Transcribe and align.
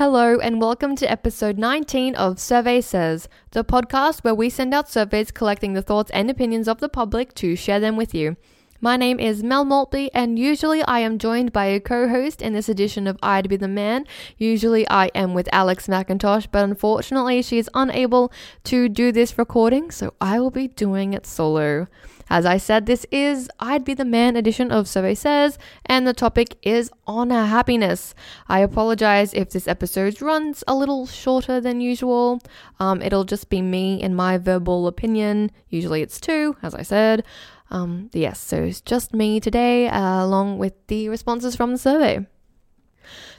Hello, 0.00 0.38
and 0.38 0.62
welcome 0.62 0.96
to 0.96 1.10
episode 1.10 1.58
19 1.58 2.14
of 2.14 2.40
Survey 2.40 2.80
Says, 2.80 3.28
the 3.50 3.62
podcast 3.62 4.24
where 4.24 4.34
we 4.34 4.48
send 4.48 4.72
out 4.72 4.88
surveys 4.88 5.30
collecting 5.30 5.74
the 5.74 5.82
thoughts 5.82 6.10
and 6.12 6.30
opinions 6.30 6.68
of 6.68 6.80
the 6.80 6.88
public 6.88 7.34
to 7.34 7.54
share 7.54 7.78
them 7.78 7.98
with 7.98 8.14
you. 8.14 8.38
My 8.80 8.96
name 8.96 9.20
is 9.20 9.42
Mel 9.42 9.66
Maltby, 9.66 10.10
and 10.14 10.38
usually 10.38 10.82
I 10.84 11.00
am 11.00 11.18
joined 11.18 11.52
by 11.52 11.66
a 11.66 11.80
co 11.80 12.08
host 12.08 12.40
in 12.40 12.54
this 12.54 12.70
edition 12.70 13.06
of 13.06 13.18
I'd 13.22 13.50
Be 13.50 13.58
the 13.58 13.68
Man. 13.68 14.06
Usually 14.38 14.88
I 14.88 15.08
am 15.08 15.34
with 15.34 15.50
Alex 15.52 15.86
McIntosh, 15.86 16.46
but 16.50 16.64
unfortunately 16.64 17.42
she 17.42 17.58
is 17.58 17.68
unable 17.74 18.32
to 18.64 18.88
do 18.88 19.12
this 19.12 19.36
recording, 19.36 19.90
so 19.90 20.14
I 20.18 20.40
will 20.40 20.50
be 20.50 20.68
doing 20.68 21.12
it 21.12 21.26
solo. 21.26 21.88
As 22.32 22.46
I 22.46 22.58
said, 22.58 22.86
this 22.86 23.04
is 23.10 23.50
I'd 23.58 23.84
Be 23.84 23.92
the 23.92 24.04
Man 24.04 24.36
edition 24.36 24.70
of 24.70 24.86
Survey 24.86 25.16
Says, 25.16 25.58
and 25.84 26.06
the 26.06 26.14
topic 26.14 26.56
is 26.62 26.88
honor 27.04 27.46
happiness. 27.46 28.14
I 28.48 28.60
apologize 28.60 29.34
if 29.34 29.50
this 29.50 29.66
episode 29.66 30.22
runs 30.22 30.62
a 30.68 30.76
little 30.76 31.08
shorter 31.08 31.60
than 31.60 31.80
usual. 31.80 32.40
Um, 32.78 33.02
it'll 33.02 33.24
just 33.24 33.50
be 33.50 33.60
me 33.60 34.00
and 34.00 34.14
my 34.14 34.38
verbal 34.38 34.86
opinion. 34.86 35.50
Usually 35.70 36.02
it's 36.02 36.20
two, 36.20 36.56
as 36.62 36.72
I 36.72 36.82
said. 36.82 37.24
Um, 37.68 38.10
yes, 38.12 38.38
so 38.38 38.62
it's 38.62 38.80
just 38.80 39.12
me 39.12 39.40
today, 39.40 39.88
uh, 39.88 40.24
along 40.24 40.58
with 40.58 40.74
the 40.86 41.08
responses 41.08 41.56
from 41.56 41.72
the 41.72 41.78
survey. 41.78 42.26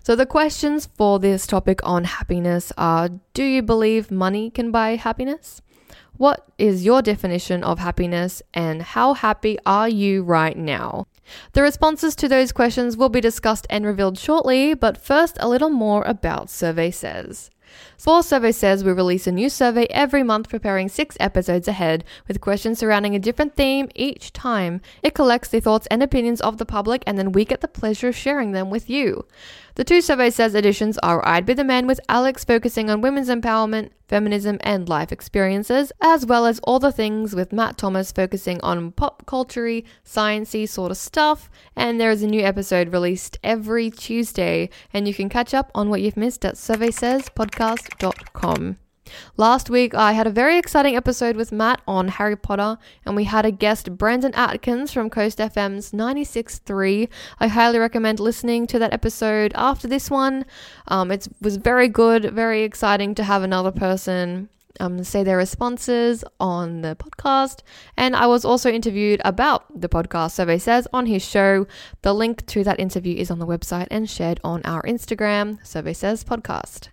So, 0.03 0.17
the 0.17 0.25
questions 0.25 0.89
for 0.97 1.17
this 1.17 1.47
topic 1.47 1.79
on 1.83 2.03
happiness 2.03 2.73
are 2.77 3.09
Do 3.33 3.43
you 3.43 3.61
believe 3.61 4.11
money 4.11 4.49
can 4.49 4.69
buy 4.69 4.97
happiness? 4.97 5.61
What 6.21 6.45
is 6.59 6.85
your 6.85 7.01
definition 7.01 7.63
of 7.63 7.79
happiness, 7.79 8.43
and 8.53 8.83
how 8.83 9.15
happy 9.15 9.57
are 9.65 9.89
you 9.89 10.21
right 10.21 10.55
now? 10.55 11.07
The 11.53 11.63
responses 11.63 12.15
to 12.17 12.27
those 12.27 12.51
questions 12.51 12.95
will 12.95 13.09
be 13.09 13.21
discussed 13.21 13.65
and 13.71 13.87
revealed 13.87 14.19
shortly, 14.19 14.75
but 14.75 14.99
first, 14.99 15.37
a 15.39 15.49
little 15.49 15.71
more 15.71 16.03
about 16.03 16.51
Survey 16.51 16.91
Says. 16.91 17.49
For 18.01 18.23
Survey 18.23 18.51
Says, 18.51 18.83
we 18.83 18.91
release 18.91 19.27
a 19.27 19.31
new 19.31 19.47
survey 19.47 19.85
every 19.91 20.23
month, 20.23 20.49
preparing 20.49 20.89
six 20.89 21.15
episodes 21.19 21.67
ahead, 21.67 22.03
with 22.27 22.41
questions 22.41 22.79
surrounding 22.79 23.13
a 23.13 23.19
different 23.19 23.55
theme 23.55 23.89
each 23.93 24.33
time. 24.33 24.81
It 25.03 25.13
collects 25.13 25.49
the 25.49 25.59
thoughts 25.59 25.85
and 25.91 26.01
opinions 26.01 26.41
of 26.41 26.57
the 26.57 26.65
public, 26.65 27.03
and 27.05 27.15
then 27.15 27.31
we 27.31 27.45
get 27.45 27.61
the 27.61 27.67
pleasure 27.67 28.07
of 28.07 28.15
sharing 28.15 28.53
them 28.53 28.71
with 28.71 28.89
you. 28.89 29.27
The 29.75 29.83
two 29.83 30.01
Survey 30.01 30.31
Says 30.31 30.55
editions 30.55 30.97
are 31.03 31.25
I'd 31.27 31.45
Be 31.45 31.53
the 31.53 31.63
Man 31.63 31.85
with 31.85 31.99
Alex 32.09 32.43
focusing 32.43 32.89
on 32.89 33.01
women's 33.01 33.29
empowerment, 33.29 33.91
feminism, 34.07 34.57
and 34.61 34.89
life 34.89 35.13
experiences, 35.13 35.93
as 36.01 36.25
well 36.25 36.45
as 36.45 36.59
All 36.63 36.79
the 36.79 36.91
Things 36.91 37.33
with 37.33 37.53
Matt 37.53 37.77
Thomas 37.77 38.11
focusing 38.11 38.59
on 38.61 38.91
pop 38.91 39.25
culture 39.25 39.81
sciencey 40.05 40.67
sort 40.67 40.91
of 40.91 40.97
stuff. 40.97 41.49
And 41.75 42.01
there 42.01 42.11
is 42.11 42.21
a 42.21 42.27
new 42.27 42.41
episode 42.41 42.91
released 42.91 43.39
every 43.43 43.89
Tuesday, 43.89 44.69
and 44.91 45.07
you 45.07 45.13
can 45.13 45.29
catch 45.29 45.53
up 45.53 45.71
on 45.73 45.89
what 45.89 46.01
you've 46.01 46.17
missed 46.17 46.43
at 46.43 46.55
surveysayspodcast.com. 47.99 48.77
Last 49.35 49.69
week, 49.69 49.93
I 49.93 50.13
had 50.13 50.25
a 50.25 50.31
very 50.31 50.57
exciting 50.57 50.95
episode 50.95 51.35
with 51.35 51.51
Matt 51.51 51.81
on 51.85 52.07
Harry 52.07 52.37
Potter, 52.37 52.77
and 53.05 53.15
we 53.15 53.25
had 53.25 53.45
a 53.45 53.51
guest, 53.51 53.97
Brandon 53.97 54.33
Atkins 54.35 54.93
from 54.93 55.09
Coast 55.09 55.39
FM's 55.39 55.91
96.3. 55.91 57.09
I 57.39 57.47
highly 57.47 57.79
recommend 57.79 58.21
listening 58.21 58.67
to 58.67 58.79
that 58.79 58.93
episode 58.93 59.51
after 59.55 59.87
this 59.87 60.09
one. 60.09 60.45
Um, 60.87 61.11
it 61.11 61.27
was 61.41 61.57
very 61.57 61.89
good, 61.89 62.33
very 62.33 62.63
exciting 62.63 63.13
to 63.15 63.23
have 63.23 63.43
another 63.43 63.71
person 63.71 64.47
um, 64.79 65.03
say 65.03 65.23
their 65.23 65.37
responses 65.37 66.23
on 66.39 66.81
the 66.81 66.95
podcast. 66.95 67.59
And 67.97 68.15
I 68.15 68.27
was 68.27 68.45
also 68.45 68.71
interviewed 68.71 69.21
about 69.25 69.81
the 69.81 69.89
podcast, 69.89 70.31
Survey 70.31 70.57
Says, 70.57 70.87
on 70.93 71.07
his 71.07 71.27
show. 71.27 71.67
The 72.03 72.13
link 72.13 72.45
to 72.47 72.63
that 72.63 72.79
interview 72.79 73.17
is 73.17 73.29
on 73.29 73.39
the 73.39 73.47
website 73.47 73.87
and 73.91 74.09
shared 74.09 74.39
on 74.43 74.61
our 74.63 74.81
Instagram, 74.83 75.65
Survey 75.67 75.93
Says 75.93 76.23
Podcast. 76.23 76.90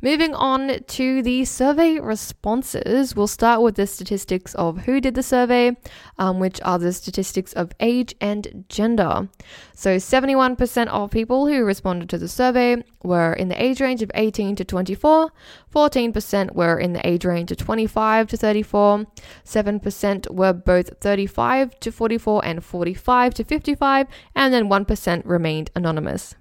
Moving 0.00 0.34
on 0.34 0.84
to 0.86 1.22
the 1.22 1.44
survey 1.44 1.98
responses, 1.98 3.16
we'll 3.16 3.26
start 3.26 3.62
with 3.62 3.74
the 3.74 3.86
statistics 3.86 4.54
of 4.54 4.78
who 4.80 5.00
did 5.00 5.14
the 5.14 5.22
survey, 5.22 5.76
um, 6.18 6.38
which 6.38 6.60
are 6.62 6.78
the 6.78 6.92
statistics 6.92 7.52
of 7.52 7.72
age 7.80 8.14
and 8.20 8.64
gender. 8.68 9.28
So, 9.74 9.96
71% 9.96 10.86
of 10.88 11.10
people 11.10 11.46
who 11.46 11.64
responded 11.64 12.08
to 12.10 12.18
the 12.18 12.28
survey 12.28 12.82
were 13.02 13.32
in 13.32 13.48
the 13.48 13.62
age 13.62 13.80
range 13.80 14.02
of 14.02 14.10
18 14.14 14.56
to 14.56 14.64
24, 14.64 15.30
14% 15.74 16.54
were 16.54 16.78
in 16.78 16.92
the 16.92 17.06
age 17.06 17.24
range 17.24 17.50
of 17.50 17.58
25 17.58 18.28
to 18.28 18.36
34, 18.36 19.06
7% 19.44 20.30
were 20.30 20.52
both 20.52 20.98
35 21.00 21.80
to 21.80 21.90
44 21.90 22.44
and 22.44 22.64
45 22.64 23.34
to 23.34 23.44
55, 23.44 24.06
and 24.34 24.54
then 24.54 24.68
1% 24.68 25.22
remained 25.24 25.70
anonymous. 25.74 26.34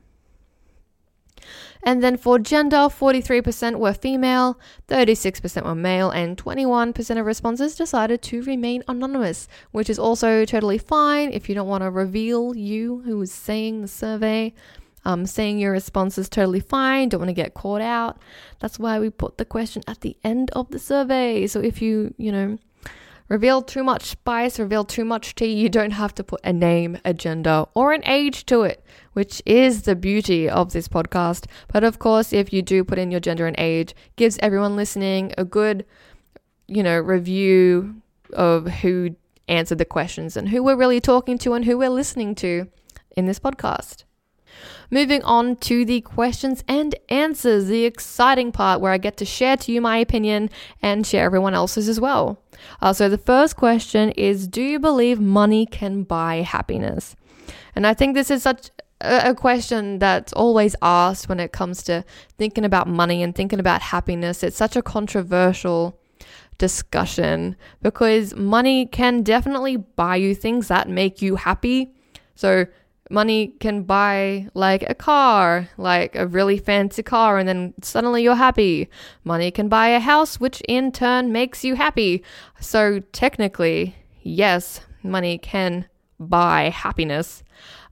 And 1.83 2.03
then 2.03 2.17
for 2.17 2.39
gender, 2.39 2.77
43% 2.77 3.77
were 3.77 3.93
female, 3.93 4.59
36% 4.87 5.63
were 5.63 5.75
male, 5.75 6.09
and 6.09 6.37
21% 6.37 7.19
of 7.19 7.25
responses 7.25 7.75
decided 7.75 8.21
to 8.23 8.41
remain 8.43 8.83
anonymous, 8.87 9.47
which 9.71 9.89
is 9.89 9.99
also 9.99 10.45
totally 10.45 10.77
fine 10.77 11.31
if 11.31 11.47
you 11.47 11.55
don't 11.55 11.67
want 11.67 11.83
to 11.83 11.89
reveal 11.89 12.55
you 12.55 13.01
who 13.05 13.21
is 13.21 13.31
saying 13.31 13.81
the 13.81 13.87
survey. 13.87 14.53
Um, 15.05 15.25
saying 15.25 15.59
your 15.59 15.71
response 15.71 16.17
is 16.17 16.27
totally 16.27 16.59
fine, 16.59 17.07
don't 17.07 17.21
want 17.21 17.29
to 17.29 17.33
get 17.33 17.53
caught 17.53 17.79
out. 17.79 18.17
That's 18.59 18.77
why 18.77 18.99
we 18.99 19.09
put 19.09 19.37
the 19.37 19.45
question 19.45 19.81
at 19.87 20.01
the 20.01 20.17
end 20.21 20.51
of 20.51 20.69
the 20.71 20.79
survey. 20.79 21.47
So 21.47 21.61
if 21.61 21.81
you, 21.81 22.13
you 22.17 22.29
know, 22.29 22.57
reveal 23.29 23.61
too 23.61 23.83
much 23.83 24.05
spice, 24.05 24.59
reveal 24.59 24.83
too 24.83 25.05
much 25.05 25.35
tea, 25.35 25.53
you 25.53 25.69
don't 25.69 25.91
have 25.91 26.13
to 26.15 26.23
put 26.23 26.41
a 26.43 26.53
name, 26.53 26.97
a 27.03 27.13
gender, 27.13 27.65
or 27.73 27.93
an 27.93 28.03
age 28.05 28.45
to 28.47 28.63
it, 28.63 28.83
which 29.13 29.41
is 29.45 29.83
the 29.83 29.95
beauty 29.95 30.49
of 30.49 30.73
this 30.73 30.87
podcast. 30.87 31.45
But 31.71 31.83
of 31.83 31.99
course, 31.99 32.33
if 32.33 32.53
you 32.53 32.61
do 32.61 32.83
put 32.83 32.99
in 32.99 33.11
your 33.11 33.19
gender 33.19 33.47
and 33.47 33.59
age, 33.59 33.95
gives 34.15 34.37
everyone 34.41 34.75
listening 34.75 35.33
a 35.37 35.45
good, 35.45 35.85
you 36.67 36.83
know, 36.83 36.97
review 36.99 38.01
of 38.33 38.67
who 38.67 39.15
answered 39.47 39.77
the 39.77 39.85
questions 39.85 40.35
and 40.35 40.49
who 40.49 40.63
we're 40.63 40.75
really 40.75 40.99
talking 40.99 41.37
to 41.39 41.53
and 41.53 41.65
who 41.65 41.77
we're 41.77 41.89
listening 41.89 42.35
to 42.35 42.67
in 43.15 43.25
this 43.25 43.39
podcast. 43.39 44.03
Moving 44.89 45.21
on 45.23 45.57
to 45.57 45.83
the 45.83 46.01
questions 46.01 46.63
and 46.67 46.95
answers, 47.09 47.67
the 47.67 47.85
exciting 47.85 48.51
part 48.51 48.79
where 48.79 48.91
I 48.91 48.97
get 48.97 49.17
to 49.17 49.25
share 49.25 49.57
to 49.57 49.71
you 49.71 49.81
my 49.81 49.97
opinion 49.97 50.49
and 50.81 51.05
share 51.05 51.25
everyone 51.25 51.53
else's 51.53 51.89
as 51.89 51.99
well. 51.99 52.41
Uh, 52.81 52.93
so, 52.93 53.09
the 53.09 53.17
first 53.17 53.55
question 53.55 54.11
is 54.11 54.47
Do 54.47 54.61
you 54.61 54.79
believe 54.79 55.19
money 55.19 55.65
can 55.65 56.03
buy 56.03 56.37
happiness? 56.37 57.15
And 57.75 57.85
I 57.85 57.93
think 57.93 58.15
this 58.15 58.31
is 58.31 58.41
such 58.41 58.71
a 59.01 59.35
question 59.35 59.99
that's 59.99 60.33
always 60.33 60.75
asked 60.81 61.29
when 61.29 61.39
it 61.39 61.51
comes 61.51 61.83
to 61.83 62.03
thinking 62.37 62.65
about 62.65 62.87
money 62.87 63.21
and 63.21 63.35
thinking 63.35 63.59
about 63.59 63.81
happiness. 63.81 64.41
It's 64.41 64.57
such 64.57 64.75
a 64.75 64.81
controversial 64.81 65.99
discussion 66.57 67.55
because 67.81 68.35
money 68.35 68.85
can 68.87 69.21
definitely 69.21 69.77
buy 69.77 70.15
you 70.15 70.33
things 70.33 70.67
that 70.69 70.89
make 70.89 71.21
you 71.21 71.35
happy. 71.35 71.93
So, 72.35 72.65
money 73.09 73.47
can 73.59 73.83
buy 73.83 74.47
like 74.53 74.83
a 74.89 74.95
car, 74.95 75.69
like 75.77 76.15
a 76.15 76.27
really 76.27 76.57
fancy 76.57 77.03
car, 77.03 77.37
and 77.37 77.47
then 77.47 77.73
suddenly 77.81 78.23
you're 78.23 78.35
happy. 78.35 78.89
Money 79.23 79.51
can 79.51 79.69
buy 79.69 79.87
a 79.89 79.99
house, 79.99 80.39
which 80.39 80.61
in 80.67 80.91
turn 80.91 81.31
makes 81.31 81.63
you 81.63 81.75
happy. 81.75 82.23
So 82.59 82.99
technically, 83.11 83.95
yes, 84.21 84.81
money 85.03 85.37
can 85.37 85.87
buy 86.19 86.69
happiness. 86.69 87.43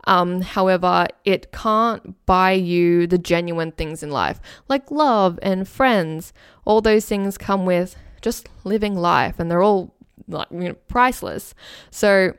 Um, 0.07 0.41
however, 0.41 1.07
it 1.23 1.51
can't 1.51 2.25
buy 2.25 2.51
you 2.51 3.07
the 3.07 3.17
genuine 3.17 3.71
things 3.71 4.03
in 4.03 4.11
life, 4.11 4.39
like 4.67 4.91
love 4.91 5.39
and 5.41 5.67
friends. 5.67 6.31
All 6.63 6.81
those 6.81 7.05
things 7.05 7.37
come 7.37 7.65
with 7.65 7.95
just 8.21 8.47
living 8.63 8.95
life, 8.95 9.39
and 9.39 9.49
they're 9.49 9.63
all 9.63 9.95
like 10.27 10.47
you 10.51 10.69
know, 10.69 10.73
priceless. 10.87 11.55
So 11.89 12.33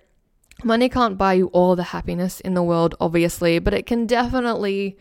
Money 0.64 0.88
can't 0.88 1.18
buy 1.18 1.34
you 1.34 1.48
all 1.48 1.76
the 1.76 1.82
happiness 1.82 2.40
in 2.40 2.54
the 2.54 2.62
world, 2.62 2.94
obviously, 2.98 3.58
but 3.58 3.74
it 3.74 3.86
can 3.86 4.06
definitely 4.06 4.96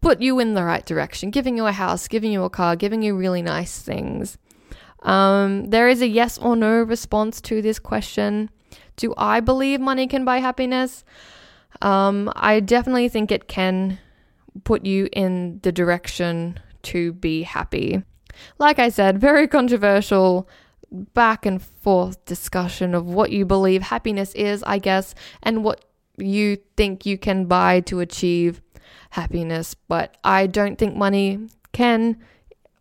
put 0.00 0.20
you 0.20 0.40
in 0.40 0.54
the 0.54 0.64
right 0.64 0.84
direction, 0.84 1.30
giving 1.30 1.56
you 1.56 1.66
a 1.66 1.72
house, 1.72 2.08
giving 2.08 2.32
you 2.32 2.42
a 2.42 2.50
car, 2.50 2.74
giving 2.74 3.02
you 3.02 3.16
really 3.16 3.42
nice 3.42 3.78
things. 3.80 4.36
Um, 5.02 5.66
there 5.66 5.88
is 5.88 6.02
a 6.02 6.08
yes 6.08 6.38
or 6.38 6.56
no 6.56 6.82
response 6.82 7.40
to 7.42 7.62
this 7.62 7.78
question. 7.78 8.50
Do 8.96 9.14
I 9.16 9.40
believe 9.40 9.80
money 9.80 10.06
can 10.06 10.24
buy 10.24 10.38
happiness? 10.38 11.04
Um, 11.80 12.30
I 12.36 12.60
definitely 12.60 13.08
think 13.08 13.30
it 13.30 13.48
can 13.48 13.98
put 14.64 14.84
you 14.84 15.08
in 15.12 15.60
the 15.62 15.72
direction 15.72 16.58
to 16.82 17.12
be 17.14 17.42
happy. 17.42 18.02
Like 18.58 18.78
I 18.78 18.88
said, 18.88 19.20
very 19.20 19.46
controversial 19.46 20.48
back 20.92 21.46
and 21.46 21.62
forth 21.62 22.24
discussion 22.24 22.94
of 22.94 23.06
what 23.06 23.32
you 23.32 23.44
believe 23.44 23.82
happiness 23.82 24.34
is, 24.34 24.62
I 24.64 24.78
guess, 24.78 25.14
and 25.42 25.64
what 25.64 25.84
you 26.16 26.58
think 26.76 27.06
you 27.06 27.18
can 27.18 27.46
buy 27.46 27.80
to 27.80 28.00
achieve 28.00 28.60
happiness. 29.10 29.74
But 29.74 30.16
I 30.22 30.46
don't 30.46 30.78
think 30.78 30.96
money 30.96 31.48
can 31.72 32.18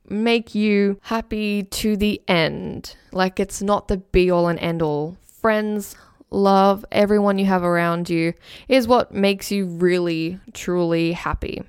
make 0.10 0.54
you 0.54 1.00
happy 1.04 1.64
to 1.64 1.96
the 1.96 2.22
end. 2.28 2.96
Like 3.12 3.40
it's 3.40 3.62
not 3.62 3.88
the 3.88 3.98
be 3.98 4.30
all 4.30 4.48
and 4.48 4.60
end 4.60 4.82
all. 4.82 5.18
Friends, 5.24 5.96
love, 6.30 6.86
everyone 6.92 7.38
you 7.38 7.46
have 7.46 7.64
around 7.64 8.10
you 8.10 8.34
is 8.68 8.88
what 8.88 9.14
makes 9.14 9.52
you 9.52 9.66
really, 9.66 10.40
truly 10.54 11.14
happy. 11.14 11.64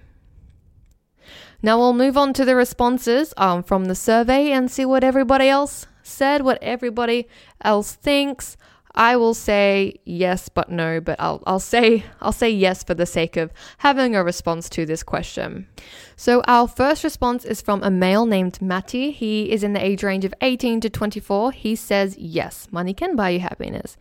Now 1.65 1.79
we'll 1.79 1.93
move 1.93 2.17
on 2.17 2.33
to 2.35 2.45
the 2.45 2.57
responses 2.57 3.33
um, 3.37 3.63
from 3.63 3.85
the 3.85 3.95
survey 3.95 4.51
and 4.51 4.69
see 4.69 4.85
what 4.85 5.05
everybody 5.05 5.49
else 5.49 5.87
said, 6.03 6.43
what 6.43 6.63
everybody 6.63 7.29
else 7.63 7.93
thinks. 7.93 8.57
I 8.95 9.17
will 9.17 9.33
say 9.33 9.95
yes, 10.05 10.51
but 10.51 10.71
no, 10.71 11.01
but 11.01 11.19
I'll, 11.19 11.43
I'll 11.47 11.61
say 11.61 12.05
I'll 12.21 12.33
say 12.33 12.51
yes 12.51 12.85
for 12.85 12.93
the 12.93 13.07
sake 13.07 13.39
of 13.39 13.51
having 13.79 14.15
a 14.15 14.23
response 14.23 14.69
to 14.71 14.85
this 14.85 15.03
question. 15.03 15.67
So 16.15 16.43
our 16.47 16.69
first 16.69 17.03
response 17.03 17.47
is 17.47 17.63
from 17.63 17.83
a 17.83 17.91
male 17.91 18.27
named 18.27 18.61
Matty. 18.61 19.11
He 19.11 19.51
is 19.51 19.65
in 19.65 19.73
the 19.73 19.83
age 19.83 20.03
range 20.03 20.27
of 20.27 20.35
18 20.43 20.83
to 20.83 20.91
24. 20.91 21.53
He 21.53 21.75
says 21.75 22.19
yes, 22.19 22.69
money 22.71 22.93
can 22.93 23.17
buy 23.17 23.31
you 23.31 23.41
happiness. 23.41 23.97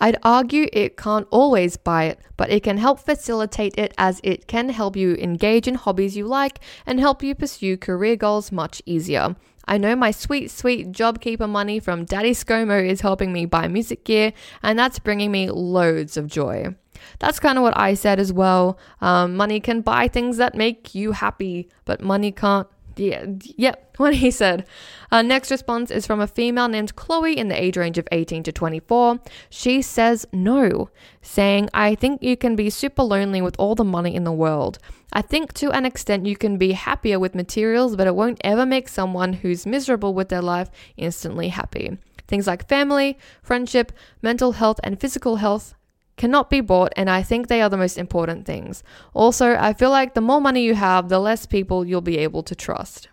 I'd 0.00 0.18
argue 0.22 0.68
it 0.72 0.96
can't 0.96 1.26
always 1.30 1.76
buy 1.76 2.04
it, 2.04 2.20
but 2.36 2.50
it 2.50 2.62
can 2.62 2.78
help 2.78 3.00
facilitate 3.00 3.76
it 3.76 3.92
as 3.98 4.20
it 4.22 4.46
can 4.46 4.68
help 4.68 4.94
you 4.96 5.16
engage 5.16 5.66
in 5.66 5.74
hobbies 5.74 6.16
you 6.16 6.26
like 6.28 6.60
and 6.86 7.00
help 7.00 7.24
you 7.24 7.34
pursue 7.34 7.76
career 7.76 8.14
goals 8.14 8.52
much 8.52 8.80
easier. 8.86 9.34
I 9.68 9.76
know 9.76 9.94
my 9.94 10.10
sweet, 10.10 10.50
sweet 10.50 10.92
JobKeeper 10.92 11.48
money 11.48 11.78
from 11.78 12.06
Daddy 12.06 12.32
ScoMo 12.32 12.88
is 12.88 13.02
helping 13.02 13.32
me 13.32 13.44
buy 13.44 13.68
music 13.68 14.04
gear, 14.04 14.32
and 14.62 14.78
that's 14.78 14.98
bringing 14.98 15.30
me 15.30 15.50
loads 15.50 16.16
of 16.16 16.26
joy. 16.26 16.74
That's 17.18 17.38
kind 17.38 17.58
of 17.58 17.62
what 17.62 17.76
I 17.76 17.94
said 17.94 18.18
as 18.18 18.32
well. 18.32 18.78
Um, 19.00 19.36
money 19.36 19.60
can 19.60 19.82
buy 19.82 20.08
things 20.08 20.38
that 20.38 20.54
make 20.54 20.94
you 20.94 21.12
happy, 21.12 21.68
but 21.84 22.00
money 22.00 22.32
can't 22.32 22.66
yeah, 22.98 23.24
yep, 23.40 23.92
what 23.96 24.14
he 24.14 24.30
said. 24.30 24.66
Our 25.10 25.22
next 25.22 25.50
response 25.50 25.90
is 25.90 26.06
from 26.06 26.20
a 26.20 26.26
female 26.26 26.68
named 26.68 26.96
Chloe 26.96 27.36
in 27.36 27.48
the 27.48 27.60
age 27.60 27.76
range 27.76 27.98
of 27.98 28.08
18 28.12 28.42
to 28.44 28.52
24. 28.52 29.20
She 29.50 29.82
says 29.82 30.26
no, 30.32 30.90
saying, 31.22 31.68
I 31.72 31.94
think 31.94 32.22
you 32.22 32.36
can 32.36 32.56
be 32.56 32.70
super 32.70 33.02
lonely 33.02 33.40
with 33.40 33.56
all 33.58 33.74
the 33.74 33.84
money 33.84 34.14
in 34.14 34.24
the 34.24 34.32
world. 34.32 34.78
I 35.12 35.22
think 35.22 35.54
to 35.54 35.70
an 35.70 35.86
extent 35.86 36.26
you 36.26 36.36
can 36.36 36.58
be 36.58 36.72
happier 36.72 37.18
with 37.18 37.34
materials, 37.34 37.96
but 37.96 38.06
it 38.06 38.14
won't 38.14 38.40
ever 38.44 38.66
make 38.66 38.88
someone 38.88 39.32
who's 39.34 39.66
miserable 39.66 40.12
with 40.12 40.28
their 40.28 40.42
life 40.42 40.70
instantly 40.96 41.48
happy. 41.48 41.98
Things 42.26 42.46
like 42.46 42.68
family, 42.68 43.18
friendship, 43.42 43.90
mental 44.20 44.52
health, 44.52 44.78
and 44.84 45.00
physical 45.00 45.36
health 45.36 45.74
cannot 46.18 46.50
be 46.50 46.60
bought, 46.60 46.92
and 46.96 47.08
I 47.08 47.22
think 47.22 47.46
they 47.46 47.62
are 47.62 47.70
the 47.70 47.76
most 47.76 47.96
important 47.96 48.44
things. 48.44 48.82
Also, 49.14 49.56
I 49.56 49.72
feel 49.72 49.90
like 49.90 50.14
the 50.14 50.20
more 50.20 50.40
money 50.40 50.62
you 50.62 50.74
have, 50.74 51.08
the 51.08 51.18
less 51.20 51.46
people 51.46 51.86
you'll 51.86 52.00
be 52.00 52.18
able 52.18 52.42
to 52.42 52.54
trust. 52.54 53.08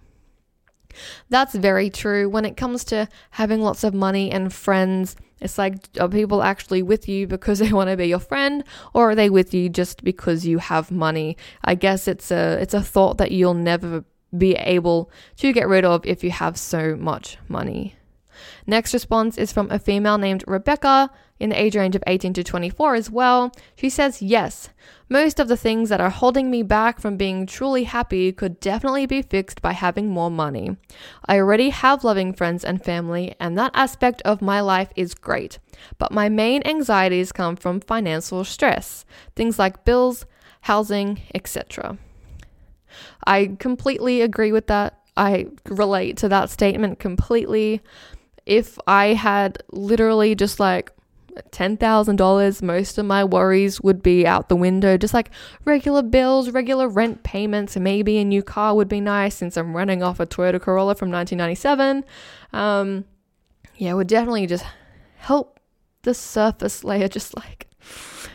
That's 1.29 1.55
very 1.55 1.89
true. 1.89 2.29
When 2.29 2.45
it 2.45 2.57
comes 2.57 2.83
to 2.85 3.07
having 3.31 3.61
lots 3.61 3.83
of 3.83 3.93
money 3.93 4.31
and 4.31 4.51
friends, 4.51 5.15
it's 5.41 5.57
like, 5.57 5.75
are 5.99 6.07
people 6.07 6.41
actually 6.41 6.81
with 6.81 7.07
you 7.07 7.27
because 7.27 7.59
they 7.63 7.71
want 7.71 7.89
to 7.89 7.97
be 7.97 8.07
your 8.07 8.19
friend, 8.19 8.63
or 8.93 9.11
are 9.11 9.15
they 9.15 9.29
with 9.29 9.53
you 9.53 9.69
just 9.69 10.03
because 10.03 10.45
you 10.45 10.57
have 10.57 10.91
money? 10.91 11.37
I 11.63 11.75
guess 11.75 12.07
it's 12.07 12.31
a 12.31 12.57
it's 12.61 12.73
a 12.73 12.81
thought 12.81 13.17
that 13.17 13.31
you'll 13.31 13.53
never 13.53 14.03
be 14.35 14.53
able 14.55 15.09
to 15.37 15.53
get 15.53 15.67
rid 15.67 15.85
of 15.85 16.05
if 16.05 16.23
you 16.23 16.31
have 16.31 16.57
so 16.57 16.95
much 16.95 17.37
money. 17.47 17.95
Next 18.67 18.93
response 18.93 19.37
is 19.37 19.53
from 19.53 19.71
a 19.71 19.79
female 19.79 20.17
named 20.17 20.43
Rebecca 20.47 21.09
in 21.39 21.49
the 21.49 21.61
age 21.61 21.75
range 21.75 21.95
of 21.95 22.03
18 22.07 22.33
to 22.33 22.43
24 22.43 22.95
as 22.95 23.11
well. 23.11 23.51
She 23.75 23.89
says, 23.89 24.21
Yes, 24.21 24.69
most 25.09 25.39
of 25.39 25.47
the 25.47 25.57
things 25.57 25.89
that 25.89 26.01
are 26.01 26.09
holding 26.09 26.49
me 26.49 26.63
back 26.63 26.99
from 26.99 27.17
being 27.17 27.45
truly 27.45 27.83
happy 27.83 28.31
could 28.31 28.59
definitely 28.59 29.05
be 29.05 29.21
fixed 29.21 29.61
by 29.61 29.73
having 29.73 30.09
more 30.09 30.31
money. 30.31 30.77
I 31.25 31.37
already 31.37 31.69
have 31.69 32.03
loving 32.03 32.33
friends 32.33 32.63
and 32.63 32.83
family, 32.83 33.35
and 33.39 33.57
that 33.57 33.71
aspect 33.73 34.21
of 34.23 34.41
my 34.41 34.61
life 34.61 34.91
is 34.95 35.13
great. 35.13 35.59
But 35.97 36.11
my 36.11 36.29
main 36.29 36.61
anxieties 36.65 37.31
come 37.31 37.55
from 37.55 37.81
financial 37.81 38.43
stress, 38.45 39.05
things 39.35 39.59
like 39.59 39.85
bills, 39.85 40.25
housing, 40.61 41.21
etc. 41.33 41.97
I 43.27 43.55
completely 43.59 44.21
agree 44.21 44.51
with 44.51 44.67
that. 44.67 44.99
I 45.17 45.47
relate 45.65 46.17
to 46.17 46.29
that 46.29 46.49
statement 46.49 46.99
completely. 46.99 47.81
If 48.45 48.77
I 48.87 49.07
had 49.13 49.61
literally 49.71 50.35
just 50.35 50.59
like 50.59 50.91
$10,000, 51.35 52.61
most 52.61 52.97
of 52.97 53.05
my 53.05 53.23
worries 53.23 53.81
would 53.81 54.01
be 54.01 54.25
out 54.25 54.49
the 54.49 54.55
window. 54.55 54.97
Just 54.97 55.13
like 55.13 55.29
regular 55.65 56.01
bills, 56.01 56.49
regular 56.49 56.87
rent 56.87 57.23
payments, 57.23 57.75
maybe 57.77 58.17
a 58.17 58.25
new 58.25 58.43
car 58.43 58.75
would 58.75 58.87
be 58.87 59.01
nice 59.01 59.35
since 59.35 59.57
I'm 59.57 59.75
running 59.75 60.01
off 60.01 60.19
a 60.19 60.25
Toyota 60.25 60.61
Corolla 60.61 60.95
from 60.95 61.11
1997. 61.11 62.03
Um, 62.53 63.05
yeah, 63.77 63.93
would 63.93 64.07
definitely 64.07 64.47
just 64.47 64.65
help 65.17 65.59
the 66.03 66.13
surface 66.13 66.83
layer, 66.83 67.07
just 67.09 67.35
like, 67.35 67.67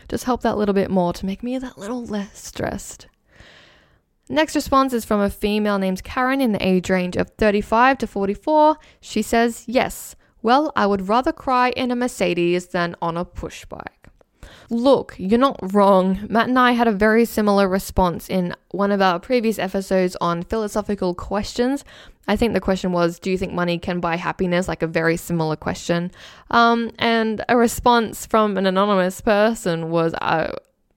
just 0.07 0.25
help 0.25 0.41
that 0.41 0.57
little 0.57 0.75
bit 0.75 0.91
more 0.91 1.13
to 1.13 1.25
make 1.25 1.43
me 1.43 1.57
that 1.57 1.77
little 1.77 2.05
less 2.05 2.37
stressed. 2.37 3.07
Next 4.29 4.55
response 4.55 4.93
is 4.93 5.03
from 5.03 5.19
a 5.19 5.29
female 5.29 5.77
named 5.77 6.05
Karen 6.05 6.39
in 6.39 6.53
the 6.53 6.65
age 6.65 6.89
range 6.89 7.17
of 7.17 7.31
35 7.31 7.97
to 7.97 8.07
44. 8.07 8.77
She 9.01 9.21
says, 9.21 9.65
Yes, 9.67 10.15
well, 10.41 10.71
I 10.75 10.85
would 10.85 11.07
rather 11.07 11.31
cry 11.31 11.69
in 11.71 11.91
a 11.91 11.95
Mercedes 11.95 12.67
than 12.67 12.95
on 13.01 13.17
a 13.17 13.25
push 13.25 13.65
bike. 13.65 14.01
Look, 14.69 15.15
you're 15.17 15.37
not 15.37 15.59
wrong. 15.73 16.25
Matt 16.29 16.47
and 16.47 16.57
I 16.57 16.71
had 16.71 16.87
a 16.87 16.93
very 16.93 17.25
similar 17.25 17.67
response 17.67 18.29
in 18.29 18.55
one 18.69 18.91
of 18.91 19.01
our 19.01 19.19
previous 19.19 19.59
episodes 19.59 20.15
on 20.21 20.43
philosophical 20.43 21.13
questions. 21.13 21.83
I 22.27 22.35
think 22.37 22.53
the 22.53 22.61
question 22.61 22.91
was, 22.91 23.19
Do 23.19 23.29
you 23.29 23.37
think 23.37 23.53
money 23.53 23.77
can 23.77 23.99
buy 23.99 24.15
happiness? 24.15 24.67
Like 24.67 24.81
a 24.81 24.87
very 24.87 25.17
similar 25.17 25.55
question. 25.55 26.11
Um, 26.49 26.91
and 26.99 27.43
a 27.49 27.57
response 27.57 28.25
from 28.25 28.57
an 28.57 28.65
anonymous 28.65 29.19
person 29.19 29.89
was, 29.89 30.13
uh, 30.21 30.53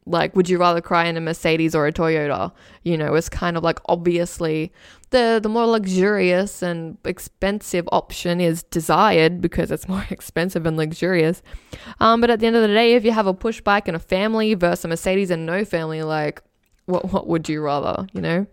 like 0.07 0.37
would 0.37 0.49
you 0.49 0.59
rather 0.59 0.81
cry 0.81 1.07
in 1.07 1.17
a 1.17 1.21
mercedes 1.21 1.75
or 1.75 1.87
a 1.87 1.93
toyota 1.93 2.53
you 2.83 2.97
know 2.97 3.15
it's 3.15 3.29
kind 3.29 3.57
of 3.57 3.63
like 3.63 3.79
obviously 3.87 4.73
the 5.11 5.41
the 5.43 5.49
more 5.49 5.67
luxurious 5.67 6.63
and 6.63 6.99
expensive 7.05 7.89
option 7.91 8.41
is 8.41 8.63
desired 8.65 9.41
because 9.41 9.71
it's 9.71 9.89
more 9.95 10.05
expensive 10.11 10.67
and 10.67 10.77
luxurious 10.77 11.43
um, 12.01 12.21
but 12.21 12.31
at 12.31 12.41
the 12.41 12.47
end 12.47 12.57
of 12.57 12.63
the 12.63 12.69
day 12.69 12.95
if 12.95 13.05
you 13.05 13.13
have 13.13 13.27
a 13.27 13.35
push 13.35 13.61
bike 13.61 13.89
and 13.89 13.97
a 13.97 14.01
family 14.01 14.55
versus 14.55 14.85
a 14.85 14.89
mercedes 14.89 15.31
and 15.31 15.47
no 15.47 15.65
family 15.65 16.03
like 16.03 16.43
what 16.87 17.11
what 17.11 17.27
would 17.27 17.49
you 17.49 17.61
rather 17.63 18.07
you 18.13 18.21
know 18.21 18.47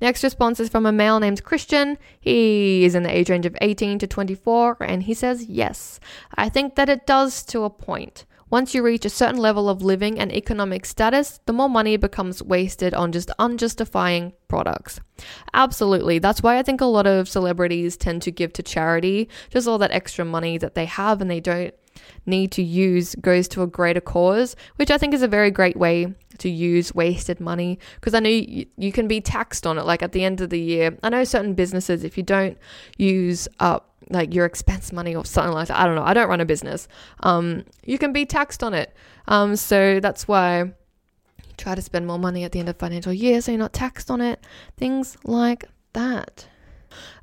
Next 0.00 0.24
response 0.24 0.58
is 0.58 0.68
from 0.68 0.86
a 0.86 0.92
male 0.92 1.20
named 1.20 1.44
Christian. 1.44 1.96
He 2.20 2.84
is 2.84 2.96
in 2.96 3.04
the 3.04 3.16
age 3.16 3.30
range 3.30 3.46
of 3.46 3.56
18 3.60 4.00
to 4.00 4.06
24 4.08 4.78
and 4.80 5.04
he 5.04 5.14
says, 5.14 5.44
Yes, 5.44 6.00
I 6.34 6.48
think 6.48 6.74
that 6.74 6.88
it 6.88 7.06
does 7.06 7.44
to 7.44 7.62
a 7.62 7.70
point. 7.70 8.24
Once 8.52 8.74
you 8.74 8.82
reach 8.82 9.06
a 9.06 9.08
certain 9.08 9.38
level 9.38 9.66
of 9.70 9.80
living 9.80 10.20
and 10.20 10.30
economic 10.30 10.84
status, 10.84 11.40
the 11.46 11.54
more 11.54 11.70
money 11.70 11.96
becomes 11.96 12.42
wasted 12.42 12.92
on 12.92 13.10
just 13.10 13.30
unjustifying 13.38 14.30
products. 14.46 15.00
Absolutely. 15.54 16.18
That's 16.18 16.42
why 16.42 16.58
I 16.58 16.62
think 16.62 16.82
a 16.82 16.84
lot 16.84 17.06
of 17.06 17.30
celebrities 17.30 17.96
tend 17.96 18.20
to 18.22 18.30
give 18.30 18.52
to 18.52 18.62
charity. 18.62 19.30
Just 19.48 19.66
all 19.66 19.78
that 19.78 19.90
extra 19.90 20.26
money 20.26 20.58
that 20.58 20.74
they 20.74 20.84
have 20.84 21.22
and 21.22 21.30
they 21.30 21.40
don't 21.40 21.72
need 22.26 22.52
to 22.52 22.62
use 22.62 23.14
goes 23.16 23.48
to 23.48 23.62
a 23.62 23.66
greater 23.66 24.00
cause, 24.00 24.56
which 24.76 24.90
I 24.90 24.98
think 24.98 25.14
is 25.14 25.22
a 25.22 25.28
very 25.28 25.50
great 25.50 25.76
way 25.76 26.14
to 26.38 26.48
use 26.48 26.94
wasted 26.94 27.40
money 27.40 27.78
because 27.96 28.14
I 28.14 28.20
know 28.20 28.30
you, 28.30 28.66
you, 28.76 28.92
can 28.92 29.06
be 29.06 29.20
taxed 29.20 29.66
on 29.66 29.78
it. 29.78 29.84
Like 29.84 30.02
at 30.02 30.12
the 30.12 30.24
end 30.24 30.40
of 30.40 30.50
the 30.50 30.60
year, 30.60 30.96
I 31.02 31.08
know 31.10 31.24
certain 31.24 31.54
businesses, 31.54 32.04
if 32.04 32.16
you 32.16 32.22
don't 32.22 32.58
use 32.96 33.48
up 33.60 33.92
like 34.10 34.34
your 34.34 34.44
expense 34.44 34.92
money 34.92 35.14
or 35.14 35.24
something 35.24 35.52
like 35.52 35.68
that. 35.68 35.78
I 35.78 35.86
don't 35.86 35.94
know. 35.94 36.04
I 36.04 36.14
don't 36.14 36.28
run 36.28 36.40
a 36.40 36.44
business. 36.44 36.88
Um, 37.20 37.64
you 37.84 37.98
can 37.98 38.12
be 38.12 38.26
taxed 38.26 38.62
on 38.62 38.74
it. 38.74 38.94
Um, 39.28 39.56
so 39.56 40.00
that's 40.00 40.28
why 40.28 40.60
you 40.62 41.54
try 41.56 41.74
to 41.74 41.82
spend 41.82 42.06
more 42.06 42.18
money 42.18 42.44
at 42.44 42.52
the 42.52 42.58
end 42.58 42.68
of 42.68 42.76
financial 42.76 43.12
year 43.12 43.40
so 43.40 43.52
you're 43.52 43.58
not 43.58 43.72
taxed 43.72 44.10
on 44.10 44.20
it. 44.20 44.44
Things 44.76 45.16
like 45.24 45.64
that. 45.92 46.46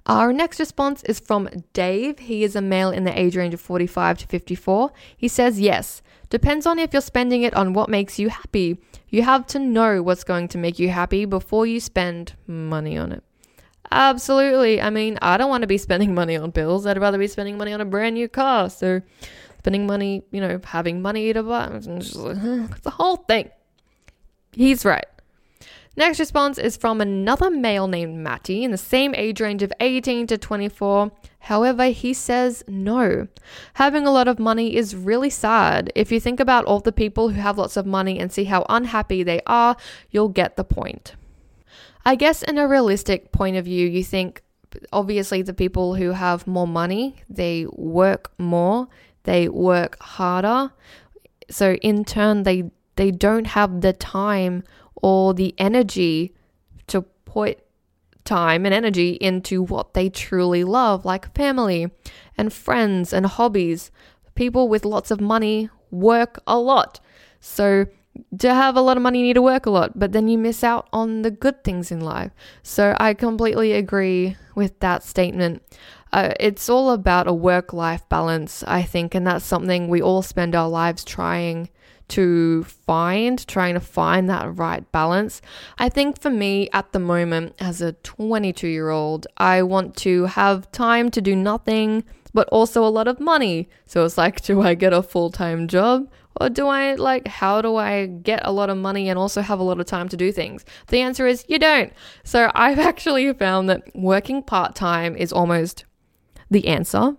Our 0.09 0.33
next 0.33 0.59
response 0.59 1.03
is 1.03 1.19
from 1.19 1.47
Dave. 1.71 2.17
He 2.17 2.43
is 2.43 2.55
a 2.55 2.63
male 2.63 2.89
in 2.89 3.03
the 3.03 3.17
age 3.17 3.37
range 3.37 3.53
of 3.53 3.61
45 3.61 4.17
to 4.17 4.27
54. 4.27 4.91
He 5.15 5.27
says, 5.27 5.59
Yes, 5.59 6.01
depends 6.31 6.65
on 6.65 6.79
if 6.79 6.93
you're 6.93 7.01
spending 7.03 7.43
it 7.43 7.53
on 7.53 7.73
what 7.73 7.89
makes 7.89 8.17
you 8.17 8.29
happy. 8.29 8.79
You 9.09 9.21
have 9.21 9.45
to 9.47 9.59
know 9.59 10.01
what's 10.01 10.23
going 10.23 10.47
to 10.47 10.57
make 10.57 10.79
you 10.79 10.89
happy 10.89 11.25
before 11.25 11.67
you 11.67 11.79
spend 11.79 12.33
money 12.47 12.97
on 12.97 13.11
it. 13.11 13.23
Absolutely. 13.91 14.81
I 14.81 14.89
mean, 14.89 15.19
I 15.21 15.37
don't 15.37 15.49
want 15.49 15.61
to 15.61 15.67
be 15.67 15.77
spending 15.77 16.15
money 16.21 16.35
on 16.35 16.49
bills. 16.49 16.87
I'd 16.87 16.99
rather 16.99 17.19
be 17.19 17.27
spending 17.27 17.59
money 17.59 17.71
on 17.71 17.79
a 17.79 17.85
brand 17.85 18.15
new 18.15 18.27
car. 18.27 18.71
So, 18.71 19.03
spending 19.59 19.85
money, 19.85 20.23
you 20.31 20.41
know, 20.41 20.59
having 20.63 21.03
money 21.03 21.31
to 21.33 21.43
buy, 21.43 21.69
it's 21.71 22.13
the 22.13 22.93
whole 22.95 23.17
thing. 23.17 23.51
He's 24.53 24.85
right. 24.85 25.05
Next 25.97 26.19
response 26.19 26.57
is 26.57 26.77
from 26.77 27.01
another 27.01 27.49
male 27.49 27.87
named 27.87 28.17
Matty 28.17 28.63
in 28.63 28.71
the 28.71 28.77
same 28.77 29.13
age 29.15 29.41
range 29.41 29.63
of 29.63 29.73
18 29.79 30.27
to 30.27 30.37
24. 30.37 31.11
However, 31.39 31.87
he 31.87 32.13
says 32.13 32.63
no. 32.67 33.27
Having 33.73 34.05
a 34.05 34.11
lot 34.11 34.27
of 34.27 34.39
money 34.39 34.75
is 34.75 34.95
really 34.95 35.29
sad. 35.29 35.91
If 35.95 36.11
you 36.11 36.19
think 36.19 36.39
about 36.39 36.65
all 36.65 36.79
the 36.79 36.91
people 36.91 37.29
who 37.29 37.41
have 37.41 37.57
lots 37.57 37.75
of 37.75 37.85
money 37.85 38.19
and 38.19 38.31
see 38.31 38.45
how 38.45 38.65
unhappy 38.69 39.23
they 39.23 39.41
are, 39.45 39.75
you'll 40.09 40.29
get 40.29 40.55
the 40.55 40.63
point. 40.63 41.15
I 42.05 42.15
guess 42.15 42.43
in 42.43 42.57
a 42.57 42.67
realistic 42.67 43.31
point 43.31 43.57
of 43.57 43.65
view, 43.65 43.87
you 43.87 44.03
think 44.03 44.41
obviously 44.93 45.41
the 45.41 45.53
people 45.53 45.95
who 45.95 46.11
have 46.11 46.47
more 46.47 46.67
money, 46.67 47.15
they 47.29 47.65
work 47.71 48.31
more, 48.37 48.87
they 49.23 49.49
work 49.49 49.97
harder. 50.01 50.71
So 51.49 51.73
in 51.75 52.05
turn 52.05 52.43
they 52.43 52.71
they 52.95 53.11
don't 53.11 53.47
have 53.47 53.79
the 53.79 53.93
time 53.93 54.63
or 55.01 55.33
the 55.33 55.53
energy 55.57 56.33
to 56.87 57.01
put 57.01 57.59
time 58.25 58.65
and 58.65 58.73
energy 58.75 59.11
into 59.21 59.63
what 59.63 59.93
they 59.93 60.09
truly 60.09 60.63
love, 60.63 61.05
like 61.05 61.33
family 61.35 61.89
and 62.37 62.53
friends 62.53 63.11
and 63.11 63.25
hobbies. 63.25 63.91
People 64.35 64.69
with 64.69 64.85
lots 64.85 65.11
of 65.11 65.19
money 65.19 65.69
work 65.91 66.39
a 66.45 66.59
lot. 66.59 66.99
So, 67.39 67.87
to 68.37 68.53
have 68.53 68.75
a 68.75 68.81
lot 68.81 68.97
of 68.97 69.03
money, 69.03 69.19
you 69.19 69.25
need 69.25 69.33
to 69.33 69.41
work 69.41 69.65
a 69.65 69.69
lot, 69.69 69.97
but 69.97 70.11
then 70.11 70.27
you 70.27 70.37
miss 70.37 70.63
out 70.63 70.89
on 70.91 71.21
the 71.21 71.31
good 71.31 71.63
things 71.63 71.91
in 71.91 72.01
life. 72.01 72.31
So, 72.61 72.95
I 72.99 73.13
completely 73.13 73.73
agree 73.73 74.35
with 74.55 74.79
that 74.79 75.03
statement. 75.03 75.63
Uh, 76.11 76.33
it's 76.39 76.69
all 76.69 76.91
about 76.91 77.27
a 77.27 77.33
work 77.33 77.71
life 77.71 78.07
balance, 78.09 78.63
I 78.67 78.83
think, 78.83 79.15
and 79.15 79.25
that's 79.25 79.45
something 79.45 79.87
we 79.87 80.01
all 80.01 80.21
spend 80.21 80.55
our 80.55 80.69
lives 80.69 81.03
trying 81.03 81.69
to 82.09 82.63
find, 82.63 83.45
trying 83.47 83.73
to 83.75 83.79
find 83.79 84.29
that 84.29 84.57
right 84.57 84.89
balance. 84.91 85.41
I 85.77 85.89
think 85.89 86.19
for 86.19 86.29
me 86.29 86.69
at 86.73 86.91
the 86.91 86.99
moment, 86.99 87.55
as 87.59 87.81
a 87.81 87.93
22 87.93 88.67
year 88.67 88.89
old, 88.89 89.27
I 89.37 89.63
want 89.63 89.95
to 89.97 90.25
have 90.25 90.71
time 90.71 91.09
to 91.11 91.21
do 91.21 91.35
nothing, 91.35 92.03
but 92.33 92.47
also 92.49 92.83
a 92.85 92.89
lot 92.89 93.07
of 93.07 93.19
money. 93.19 93.69
So 93.85 94.05
it's 94.05 94.17
like, 94.17 94.41
do 94.41 94.61
I 94.61 94.73
get 94.73 94.93
a 94.93 95.01
full 95.01 95.31
time 95.31 95.67
job? 95.67 96.09
Or 96.39 96.49
do 96.49 96.67
I, 96.67 96.95
like, 96.95 97.27
how 97.27 97.61
do 97.61 97.75
I 97.75 98.05
get 98.05 98.41
a 98.45 98.51
lot 98.51 98.69
of 98.69 98.77
money 98.77 99.09
and 99.09 99.19
also 99.19 99.41
have 99.41 99.59
a 99.59 99.63
lot 99.63 99.79
of 99.79 99.85
time 99.85 100.07
to 100.09 100.17
do 100.17 100.31
things? 100.31 100.63
The 100.87 101.01
answer 101.01 101.27
is 101.27 101.43
you 101.47 101.59
don't. 101.59 101.91
So 102.23 102.51
I've 102.55 102.79
actually 102.91 103.31
found 103.33 103.69
that 103.69 103.83
working 103.95 104.43
part 104.43 104.75
time 104.75 105.15
is 105.15 105.33
almost 105.33 105.85
the 106.49 106.67
answer. 106.67 107.15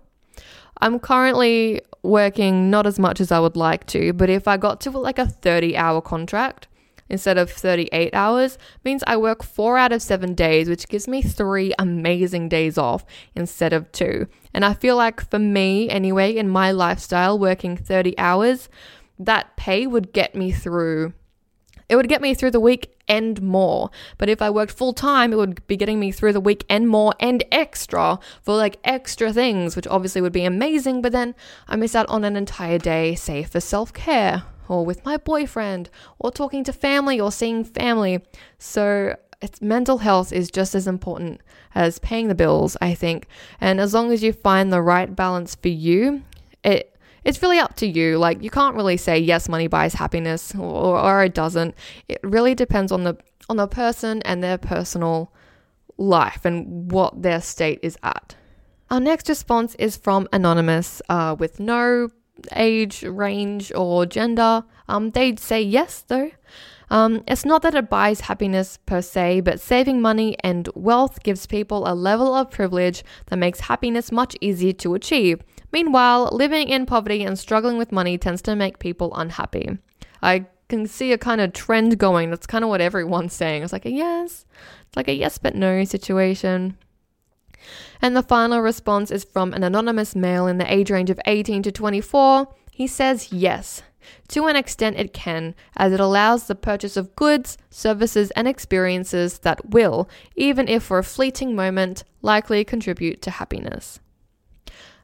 I'm 0.81 0.99
currently 0.99 1.81
working 2.03 2.69
not 2.69 2.87
as 2.87 2.97
much 2.97 3.21
as 3.21 3.31
I 3.31 3.39
would 3.39 3.55
like 3.55 3.85
to, 3.87 4.13
but 4.13 4.29
if 4.29 4.47
I 4.47 4.57
got 4.57 4.81
to 4.81 4.91
like 4.91 5.19
a 5.19 5.27
30 5.27 5.77
hour 5.77 6.01
contract 6.01 6.67
instead 7.09 7.37
of 7.37 7.51
38 7.51 8.13
hours, 8.13 8.57
means 8.83 9.03
I 9.05 9.17
work 9.17 9.43
4 9.43 9.77
out 9.77 9.91
of 9.91 10.01
7 10.01 10.33
days, 10.33 10.69
which 10.69 10.87
gives 10.87 11.07
me 11.07 11.21
3 11.21 11.73
amazing 11.77 12.49
days 12.49 12.77
off 12.77 13.05
instead 13.35 13.73
of 13.73 13.91
2. 13.91 14.27
And 14.53 14.63
I 14.63 14.73
feel 14.73 14.95
like 14.95 15.29
for 15.29 15.39
me 15.39 15.89
anyway 15.89 16.35
in 16.35 16.47
my 16.47 16.71
lifestyle 16.71 17.37
working 17.37 17.75
30 17.75 18.17
hours, 18.17 18.69
that 19.19 19.55
pay 19.57 19.85
would 19.85 20.13
get 20.13 20.35
me 20.35 20.51
through 20.51 21.13
it 21.91 21.97
would 21.97 22.07
get 22.07 22.21
me 22.21 22.33
through 22.33 22.51
the 22.51 22.59
week 22.61 22.95
and 23.09 23.41
more. 23.41 23.89
But 24.17 24.29
if 24.29 24.41
I 24.41 24.49
worked 24.49 24.71
full 24.71 24.93
time, 24.93 25.33
it 25.33 25.35
would 25.35 25.67
be 25.67 25.75
getting 25.75 25.99
me 25.99 26.09
through 26.09 26.31
the 26.31 26.39
week 26.39 26.65
and 26.69 26.87
more 26.87 27.13
and 27.19 27.43
extra 27.51 28.17
for 28.41 28.55
like 28.55 28.79
extra 28.85 29.33
things, 29.33 29.75
which 29.75 29.87
obviously 29.87 30.21
would 30.21 30.31
be 30.31 30.45
amazing. 30.45 31.01
But 31.01 31.11
then 31.11 31.35
I 31.67 31.75
miss 31.75 31.93
out 31.93 32.07
on 32.07 32.23
an 32.23 32.37
entire 32.37 32.77
day, 32.77 33.13
say 33.15 33.43
for 33.43 33.59
self 33.59 33.93
care 33.93 34.43
or 34.69 34.85
with 34.85 35.03
my 35.03 35.17
boyfriend 35.17 35.89
or 36.17 36.31
talking 36.31 36.63
to 36.63 36.71
family 36.71 37.19
or 37.19 37.29
seeing 37.29 37.65
family. 37.65 38.21
So 38.57 39.17
it's 39.41 39.61
mental 39.61 39.97
health 39.97 40.31
is 40.31 40.49
just 40.49 40.73
as 40.73 40.87
important 40.87 41.41
as 41.75 41.99
paying 41.99 42.29
the 42.29 42.35
bills, 42.35 42.77
I 42.79 42.93
think. 42.93 43.27
And 43.59 43.81
as 43.81 43.93
long 43.93 44.13
as 44.13 44.23
you 44.23 44.31
find 44.31 44.71
the 44.71 44.81
right 44.81 45.13
balance 45.13 45.55
for 45.55 45.67
you, 45.67 46.23
it 46.63 46.90
it's 47.23 47.41
really 47.41 47.59
up 47.59 47.75
to 47.77 47.87
you. 47.87 48.17
Like 48.17 48.43
you 48.43 48.49
can't 48.49 48.75
really 48.75 48.97
say 48.97 49.19
yes, 49.19 49.49
money 49.49 49.67
buys 49.67 49.93
happiness 49.93 50.55
or, 50.55 50.99
or 50.99 51.23
it 51.23 51.33
doesn't. 51.33 51.75
It 52.07 52.19
really 52.23 52.55
depends 52.55 52.91
on 52.91 53.03
the 53.03 53.17
on 53.49 53.57
the 53.57 53.67
person 53.67 54.21
and 54.23 54.43
their 54.43 54.57
personal 54.57 55.33
life 55.97 56.45
and 56.45 56.91
what 56.91 57.21
their 57.21 57.41
state 57.41 57.79
is 57.81 57.97
at. 58.03 58.35
Our 58.89 58.99
next 58.99 59.29
response 59.29 59.75
is 59.75 59.95
from 59.95 60.27
Anonymous 60.33 61.01
uh, 61.09 61.35
with 61.37 61.59
no 61.59 62.09
age, 62.53 63.03
range, 63.03 63.71
or 63.73 64.05
gender. 64.05 64.63
Um, 64.87 65.11
they'd 65.11 65.39
say 65.39 65.61
yes, 65.61 66.03
though. 66.07 66.31
Um, 66.89 67.23
it's 67.25 67.45
not 67.45 67.61
that 67.61 67.73
it 67.73 67.89
buys 67.89 68.21
happiness 68.21 68.77
per 68.85 69.01
se, 69.01 69.41
but 69.41 69.61
saving 69.61 70.01
money 70.01 70.35
and 70.43 70.67
wealth 70.75 71.23
gives 71.23 71.45
people 71.45 71.87
a 71.87 71.95
level 71.95 72.35
of 72.35 72.51
privilege 72.51 73.03
that 73.27 73.37
makes 73.37 73.61
happiness 73.61 74.11
much 74.11 74.35
easier 74.41 74.73
to 74.73 74.93
achieve. 74.93 75.41
Meanwhile, 75.71 76.29
living 76.31 76.67
in 76.67 76.85
poverty 76.85 77.23
and 77.23 77.37
struggling 77.37 77.77
with 77.77 77.91
money 77.91 78.17
tends 78.17 78.41
to 78.43 78.55
make 78.55 78.79
people 78.79 79.13
unhappy. 79.15 79.77
I 80.21 80.45
can 80.69 80.87
see 80.87 81.11
a 81.11 81.17
kind 81.17 81.41
of 81.41 81.53
trend 81.53 81.97
going. 81.97 82.29
That's 82.29 82.47
kind 82.47 82.63
of 82.63 82.69
what 82.69 82.81
everyone's 82.81 83.33
saying. 83.33 83.63
It's 83.63 83.73
like 83.73 83.85
a 83.85 83.91
yes, 83.91 84.45
it's 84.87 84.95
like 84.95 85.07
a 85.07 85.13
yes 85.13 85.37
but 85.37 85.55
no 85.55 85.83
situation. 85.83 86.77
And 88.01 88.15
the 88.15 88.23
final 88.23 88.61
response 88.61 89.11
is 89.11 89.23
from 89.23 89.53
an 89.53 89.63
anonymous 89.63 90.15
male 90.15 90.47
in 90.47 90.57
the 90.57 90.73
age 90.73 90.89
range 90.89 91.09
of 91.09 91.19
18 91.25 91.63
to 91.63 91.71
24. 91.71 92.47
He 92.71 92.87
says 92.87 93.31
yes. 93.31 93.83
To 94.29 94.47
an 94.47 94.55
extent, 94.55 94.97
it 94.97 95.13
can, 95.13 95.53
as 95.77 95.93
it 95.93 95.99
allows 95.99 96.47
the 96.47 96.55
purchase 96.55 96.97
of 96.97 97.15
goods, 97.15 97.57
services, 97.69 98.31
and 98.31 98.47
experiences 98.47 99.39
that 99.39 99.69
will, 99.69 100.09
even 100.35 100.67
if 100.67 100.83
for 100.83 100.97
a 100.97 101.03
fleeting 101.03 101.55
moment, 101.55 102.03
likely 102.23 102.63
contribute 102.63 103.21
to 103.21 103.29
happiness. 103.29 103.99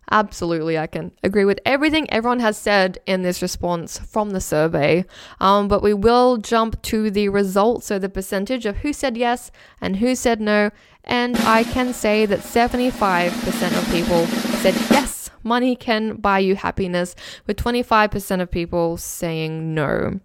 Absolutely, 0.09 0.77
I 0.77 0.87
can 0.87 1.11
agree 1.21 1.43
with 1.43 1.59
everything 1.65 2.09
everyone 2.09 2.39
has 2.39 2.57
said 2.57 2.99
in 3.05 3.23
this 3.23 3.41
response 3.41 3.99
from 3.99 4.29
the 4.29 4.39
survey. 4.39 5.03
Um, 5.41 5.67
but 5.67 5.83
we 5.83 5.93
will 5.93 6.37
jump 6.37 6.81
to 6.83 7.11
the 7.11 7.27
results, 7.27 7.87
so 7.87 7.99
the 7.99 8.07
percentage 8.07 8.65
of 8.65 8.77
who 8.77 8.93
said 8.93 9.17
yes 9.17 9.51
and 9.81 9.97
who 9.97 10.15
said 10.15 10.39
no. 10.39 10.71
And 11.03 11.37
I 11.39 11.63
can 11.63 11.93
say 11.93 12.25
that 12.25 12.39
75% 12.39 13.77
of 13.77 13.91
people 13.91 14.25
said 14.61 14.75
yes, 14.89 15.29
money 15.43 15.75
can 15.75 16.15
buy 16.15 16.39
you 16.39 16.55
happiness, 16.55 17.13
with 17.45 17.57
25% 17.57 18.41
of 18.41 18.49
people 18.49 18.95
saying 18.95 19.73
no. 19.73 20.21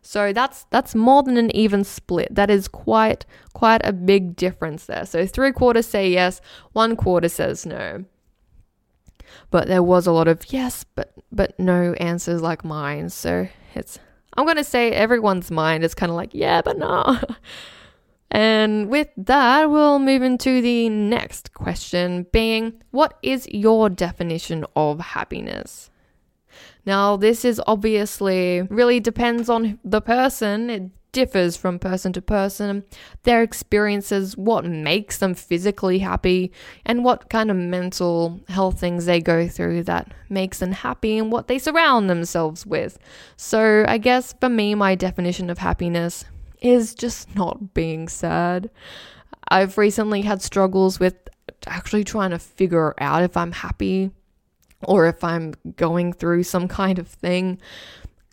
So 0.00 0.32
that's 0.32 0.64
that's 0.70 0.94
more 0.94 1.24
than 1.24 1.36
an 1.38 1.54
even 1.56 1.82
split. 1.82 2.32
That 2.32 2.50
is 2.50 2.68
quite 2.68 3.24
quite 3.52 3.80
a 3.84 3.92
big 3.92 4.36
difference 4.36 4.84
there. 4.86 5.06
So 5.06 5.26
three 5.26 5.50
quarters 5.50 5.86
say 5.86 6.08
yes, 6.10 6.40
one 6.72 6.94
quarter 6.94 7.28
says 7.28 7.66
no 7.66 8.04
but 9.50 9.68
there 9.68 9.82
was 9.82 10.06
a 10.06 10.12
lot 10.12 10.28
of 10.28 10.52
yes, 10.52 10.84
but 10.94 11.12
but 11.32 11.58
no 11.58 11.92
answers 11.94 12.42
like 12.42 12.64
mine. 12.64 13.10
So 13.10 13.48
it's 13.74 13.98
I'm 14.36 14.46
gonna 14.46 14.64
say 14.64 14.90
everyone's 14.90 15.50
mind 15.50 15.84
is 15.84 15.94
kind 15.94 16.10
of 16.10 16.16
like 16.16 16.34
yeah, 16.34 16.62
but 16.62 16.78
no. 16.78 17.18
And 18.34 18.90
with 18.90 19.10
that, 19.16 19.70
we'll 19.70 20.00
move 20.00 20.22
into 20.22 20.60
the 20.60 20.88
next 20.88 21.54
question 21.54 22.26
being 22.32 22.82
what 22.90 23.16
is 23.22 23.46
your 23.48 23.88
definition 23.88 24.66
of 24.74 24.98
happiness? 24.98 25.88
Now, 26.84 27.16
this 27.16 27.44
is 27.44 27.62
obviously 27.68 28.62
really 28.62 28.98
depends 28.98 29.48
on 29.48 29.78
the 29.84 30.00
person. 30.00 30.68
It 30.68 30.90
differs 31.14 31.56
from 31.56 31.78
person 31.78 32.12
to 32.12 32.20
person, 32.20 32.84
their 33.22 33.42
experiences, 33.42 34.36
what 34.36 34.66
makes 34.66 35.16
them 35.16 35.32
physically 35.32 36.00
happy, 36.00 36.52
and 36.84 37.04
what 37.04 37.30
kind 37.30 37.50
of 37.50 37.56
mental 37.56 38.40
health 38.48 38.78
things 38.78 39.06
they 39.06 39.20
go 39.20 39.48
through 39.48 39.84
that 39.84 40.12
makes 40.28 40.58
them 40.58 40.72
happy 40.72 41.16
and 41.16 41.32
what 41.32 41.48
they 41.48 41.58
surround 41.58 42.10
themselves 42.10 42.66
with. 42.66 42.98
So, 43.36 43.86
I 43.88 43.96
guess 43.96 44.34
for 44.38 44.50
me, 44.50 44.74
my 44.74 44.94
definition 44.96 45.48
of 45.48 45.58
happiness 45.58 46.26
is 46.60 46.94
just 46.94 47.34
not 47.34 47.72
being 47.72 48.08
sad. 48.08 48.68
I've 49.48 49.78
recently 49.78 50.22
had 50.22 50.42
struggles 50.42 50.98
with 50.98 51.14
actually 51.66 52.04
trying 52.04 52.30
to 52.30 52.38
figure 52.38 52.94
out 52.98 53.22
if 53.22 53.36
I'm 53.36 53.52
happy 53.52 54.10
or 54.82 55.06
if 55.06 55.22
I'm 55.22 55.54
going 55.76 56.12
through 56.12 56.42
some 56.42 56.68
kind 56.68 56.98
of 56.98 57.06
thing 57.06 57.60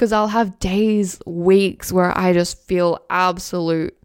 because 0.01 0.11
I'll 0.11 0.29
have 0.29 0.57
days, 0.57 1.19
weeks 1.27 1.93
where 1.93 2.17
I 2.17 2.33
just 2.33 2.57
feel 2.63 3.05
absolute, 3.11 3.95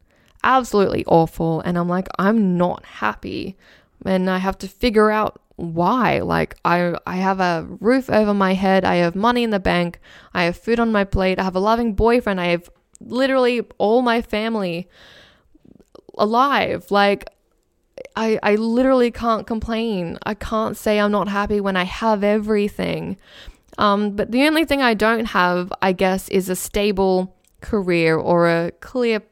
absolutely 0.44 1.06
awful. 1.06 1.62
And 1.62 1.78
I'm 1.78 1.88
like, 1.88 2.06
I'm 2.18 2.58
not 2.58 2.84
happy. 2.84 3.56
And 4.04 4.28
I 4.28 4.36
have 4.36 4.58
to 4.58 4.68
figure 4.68 5.10
out 5.10 5.40
why. 5.54 6.18
Like, 6.18 6.56
I, 6.66 6.98
I 7.06 7.16
have 7.16 7.40
a 7.40 7.66
roof 7.80 8.10
over 8.10 8.34
my 8.34 8.52
head, 8.52 8.84
I 8.84 8.96
have 8.96 9.16
money 9.16 9.42
in 9.42 9.48
the 9.48 9.58
bank, 9.58 9.98
I 10.34 10.42
have 10.42 10.58
food 10.58 10.78
on 10.78 10.92
my 10.92 11.04
plate, 11.04 11.38
I 11.38 11.44
have 11.44 11.56
a 11.56 11.60
loving 11.60 11.94
boyfriend, 11.94 12.42
I 12.42 12.48
have 12.48 12.68
literally 13.00 13.62
all 13.78 14.02
my 14.02 14.20
family 14.20 14.90
alive. 16.18 16.90
Like, 16.90 17.24
I, 18.14 18.38
I 18.42 18.56
literally 18.56 19.10
can't 19.10 19.46
complain. 19.46 20.18
I 20.24 20.34
can't 20.34 20.76
say 20.76 21.00
I'm 21.00 21.12
not 21.12 21.28
happy 21.28 21.58
when 21.58 21.78
I 21.78 21.84
have 21.84 22.22
everything. 22.22 23.16
Um, 23.78 24.16
but 24.16 24.30
the 24.30 24.44
only 24.44 24.64
thing 24.64 24.82
I 24.82 24.94
don't 24.94 25.26
have, 25.26 25.72
I 25.82 25.92
guess, 25.92 26.28
is 26.28 26.48
a 26.48 26.56
stable 26.56 27.36
career 27.60 28.16
or 28.16 28.48
a 28.48 28.72
clear 28.80 29.22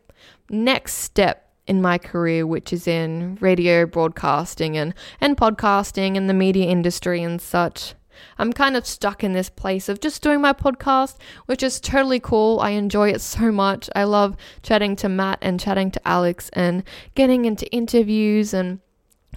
next 0.51 0.95
step 0.95 1.51
in 1.67 1.81
my 1.81 1.99
career, 1.99 2.47
which 2.47 2.73
is 2.73 2.87
in 2.87 3.39
radio 3.41 3.87
broadcasting 3.87 4.77
and, 4.77 4.95
and 5.21 5.37
podcasting 5.37 6.17
and 6.17 6.29
the 6.29 6.35
media 6.35 6.67
industry 6.67 7.23
and 7.23 7.41
such. 7.41 7.95
I'm 8.39 8.53
kind 8.53 8.77
of 8.77 8.87
stuck 8.87 9.25
in 9.25 9.33
this 9.33 9.51
place 9.51 9.89
of 9.89 10.01
just 10.01 10.23
doing 10.23 10.41
my 10.41 10.53
podcast, 10.53 11.17
which 11.47 11.63
is 11.63 11.81
totally 11.81 12.21
cool. 12.21 12.61
I 12.61 12.71
enjoy 12.71 13.11
it 13.11 13.21
so 13.21 13.51
much. 13.51 13.91
I 13.95 14.05
love 14.05 14.37
chatting 14.63 14.97
to 14.97 15.09
Matt 15.09 15.39
and 15.43 15.59
chatting 15.59 15.91
to 15.93 16.09
Alex 16.09 16.51
and 16.53 16.85
getting 17.15 17.45
into 17.45 17.71
interviews 17.73 18.55
and 18.55 18.81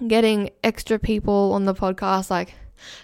getting 0.06 0.50
extra 0.62 0.98
people 0.98 1.52
on 1.54 1.64
the 1.64 1.74
podcast. 1.74 2.30
Like, 2.30 2.54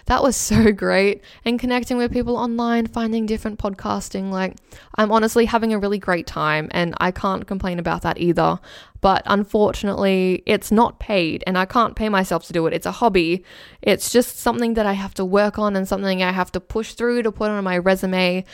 That 0.05 0.23
was 0.23 0.35
so 0.35 0.71
great. 0.73 1.21
And 1.43 1.59
connecting 1.59 1.97
with 1.97 2.11
people 2.11 2.37
online, 2.37 2.87
finding 2.87 3.25
different 3.25 3.59
podcasting. 3.59 4.31
Like, 4.31 4.55
I'm 4.95 5.11
honestly 5.11 5.45
having 5.45 5.73
a 5.73 5.79
really 5.79 5.99
great 5.99 6.27
time, 6.27 6.67
and 6.71 6.93
I 6.99 7.11
can't 7.11 7.47
complain 7.47 7.79
about 7.79 8.01
that 8.03 8.17
either. 8.17 8.59
But 9.01 9.23
unfortunately, 9.25 10.43
it's 10.45 10.71
not 10.71 10.99
paid, 10.99 11.43
and 11.45 11.57
I 11.57 11.65
can't 11.65 11.95
pay 11.95 12.09
myself 12.09 12.45
to 12.47 12.53
do 12.53 12.65
it. 12.67 12.73
It's 12.73 12.85
a 12.85 12.91
hobby. 12.91 13.43
It's 13.81 14.11
just 14.11 14.39
something 14.39 14.73
that 14.75 14.85
I 14.85 14.93
have 14.93 15.13
to 15.15 15.25
work 15.25 15.59
on 15.59 15.75
and 15.75 15.87
something 15.87 16.23
I 16.23 16.31
have 16.31 16.51
to 16.53 16.59
push 16.59 16.93
through 16.93 17.23
to 17.23 17.31
put 17.31 17.51
on 17.51 17.63
my 17.63 17.77
resume 17.77 18.45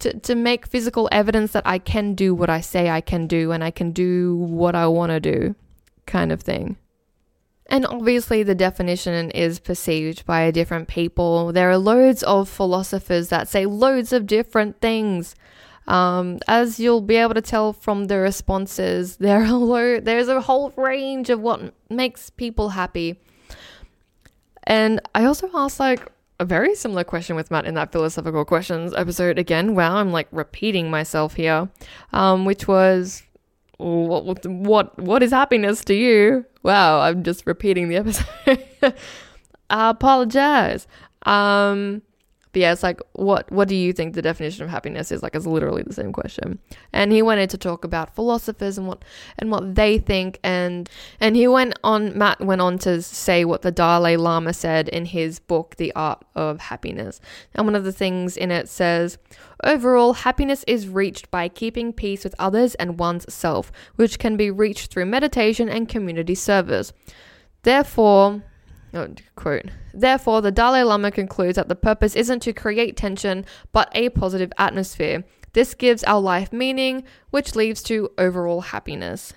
to, 0.00 0.18
to 0.20 0.34
make 0.34 0.66
physical 0.66 1.08
evidence 1.10 1.52
that 1.52 1.66
I 1.66 1.78
can 1.78 2.14
do 2.14 2.34
what 2.34 2.50
I 2.50 2.60
say 2.60 2.88
I 2.88 3.00
can 3.00 3.26
do 3.26 3.52
and 3.52 3.64
I 3.64 3.70
can 3.70 3.92
do 3.92 4.36
what 4.36 4.74
I 4.74 4.86
want 4.86 5.10
to 5.10 5.20
do, 5.20 5.54
kind 6.06 6.32
of 6.32 6.42
thing. 6.42 6.76
And 7.68 7.84
obviously, 7.84 8.42
the 8.42 8.54
definition 8.54 9.30
is 9.32 9.58
perceived 9.58 10.24
by 10.24 10.50
different 10.50 10.88
people. 10.88 11.52
There 11.52 11.70
are 11.70 11.76
loads 11.76 12.22
of 12.22 12.48
philosophers 12.48 13.28
that 13.28 13.46
say 13.46 13.66
loads 13.66 14.12
of 14.12 14.26
different 14.26 14.80
things. 14.80 15.34
Um, 15.86 16.38
as 16.48 16.80
you'll 16.80 17.00
be 17.00 17.16
able 17.16 17.34
to 17.34 17.42
tell 17.42 17.72
from 17.72 18.06
the 18.06 18.18
responses, 18.18 19.16
there 19.18 19.42
are 19.42 19.52
lo- 19.52 20.00
there's 20.00 20.28
a 20.28 20.40
whole 20.40 20.70
range 20.76 21.28
of 21.28 21.40
what 21.40 21.74
makes 21.90 22.30
people 22.30 22.70
happy. 22.70 23.20
And 24.64 25.00
I 25.14 25.24
also 25.24 25.50
asked, 25.54 25.80
like, 25.80 26.10
a 26.40 26.44
very 26.44 26.74
similar 26.74 27.04
question 27.04 27.36
with 27.36 27.50
Matt 27.50 27.66
in 27.66 27.74
that 27.74 27.92
philosophical 27.92 28.44
questions 28.44 28.94
episode 28.94 29.38
again. 29.38 29.74
Wow, 29.74 29.96
I'm 29.96 30.12
like 30.12 30.28
repeating 30.30 30.90
myself 30.90 31.34
here, 31.34 31.68
um, 32.12 32.44
which 32.44 32.68
was 32.68 33.22
what 33.78 34.46
what 34.46 34.98
what 34.98 35.22
is 35.22 35.30
happiness 35.30 35.84
to 35.84 35.94
you? 35.94 36.44
Wow, 36.68 37.00
I'm 37.00 37.22
just 37.22 37.46
repeating 37.46 37.88
the 37.88 37.96
episode. 37.96 38.62
I 39.70 39.88
apologize. 39.88 40.86
Um, 41.22 42.02
but 42.52 42.60
yeah, 42.60 42.72
it's 42.72 42.82
like 42.82 43.00
what 43.12 43.50
what 43.50 43.68
do 43.68 43.74
you 43.74 43.92
think 43.92 44.14
the 44.14 44.22
definition 44.22 44.64
of 44.64 44.70
happiness 44.70 45.12
is? 45.12 45.22
Like 45.22 45.34
it's 45.34 45.46
literally 45.46 45.82
the 45.82 45.92
same 45.92 46.12
question. 46.12 46.58
And 46.92 47.12
he 47.12 47.22
went 47.22 47.40
in 47.40 47.48
to 47.48 47.58
talk 47.58 47.84
about 47.84 48.14
philosophers 48.14 48.78
and 48.78 48.86
what 48.86 49.04
and 49.38 49.50
what 49.50 49.74
they 49.74 49.98
think 49.98 50.38
and 50.42 50.88
and 51.20 51.36
he 51.36 51.46
went 51.48 51.78
on 51.84 52.16
Matt 52.16 52.40
went 52.40 52.60
on 52.60 52.78
to 52.78 53.02
say 53.02 53.44
what 53.44 53.62
the 53.62 53.70
Dalai 53.70 54.16
Lama 54.16 54.52
said 54.52 54.88
in 54.88 55.04
his 55.04 55.38
book 55.38 55.76
The 55.76 55.92
Art 55.94 56.24
of 56.34 56.60
Happiness. 56.60 57.20
And 57.54 57.66
one 57.66 57.74
of 57.74 57.84
the 57.84 57.92
things 57.92 58.36
in 58.36 58.50
it 58.50 58.68
says 58.68 59.18
Overall, 59.64 60.12
happiness 60.12 60.64
is 60.68 60.88
reached 60.88 61.30
by 61.32 61.48
keeping 61.48 61.92
peace 61.92 62.22
with 62.22 62.34
others 62.38 62.76
and 62.76 62.98
one's 62.98 63.32
self, 63.32 63.72
which 63.96 64.18
can 64.18 64.36
be 64.36 64.50
reached 64.50 64.92
through 64.92 65.06
meditation 65.06 65.68
and 65.68 65.88
community 65.88 66.36
service. 66.36 66.92
Therefore, 67.62 68.44
Oh, 68.94 69.08
quote. 69.36 69.66
Therefore, 69.92 70.40
the 70.40 70.50
Dalai 70.50 70.82
Lama 70.82 71.10
concludes 71.10 71.56
that 71.56 71.68
the 71.68 71.76
purpose 71.76 72.16
isn't 72.16 72.40
to 72.40 72.52
create 72.52 72.96
tension, 72.96 73.44
but 73.72 73.90
a 73.92 74.08
positive 74.10 74.52
atmosphere. 74.56 75.24
This 75.52 75.74
gives 75.74 76.04
our 76.04 76.20
life 76.20 76.52
meaning, 76.52 77.04
which 77.30 77.54
leads 77.54 77.82
to 77.84 78.10
overall 78.16 78.60
happiness. 78.60 79.34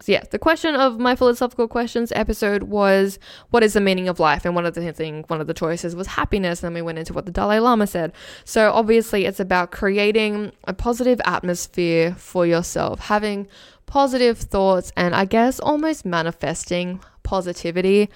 So 0.00 0.12
yeah, 0.12 0.24
the 0.30 0.38
question 0.38 0.74
of 0.74 0.98
my 0.98 1.16
philosophical 1.16 1.68
questions 1.68 2.12
episode 2.14 2.64
was 2.64 3.18
what 3.48 3.62
is 3.62 3.72
the 3.72 3.80
meaning 3.80 4.08
of 4.08 4.20
life? 4.20 4.44
And 4.44 4.54
one 4.54 4.66
of 4.66 4.74
the 4.74 4.92
thing, 4.92 5.24
one 5.28 5.40
of 5.40 5.46
the 5.46 5.54
choices 5.54 5.96
was 5.96 6.06
happiness. 6.06 6.62
And 6.62 6.68
then 6.68 6.74
we 6.74 6.82
went 6.82 6.98
into 6.98 7.14
what 7.14 7.24
the 7.24 7.32
Dalai 7.32 7.60
Lama 7.60 7.86
said. 7.86 8.12
So 8.44 8.70
obviously 8.72 9.24
it's 9.24 9.40
about 9.40 9.70
creating 9.70 10.52
a 10.64 10.74
positive 10.74 11.20
atmosphere 11.24 12.14
for 12.18 12.46
yourself, 12.46 13.00
having 13.00 13.48
positive 13.86 14.36
thoughts 14.36 14.92
and 14.96 15.14
I 15.14 15.24
guess 15.24 15.60
almost 15.60 16.04
manifesting 16.04 17.00
positivity 17.22 18.10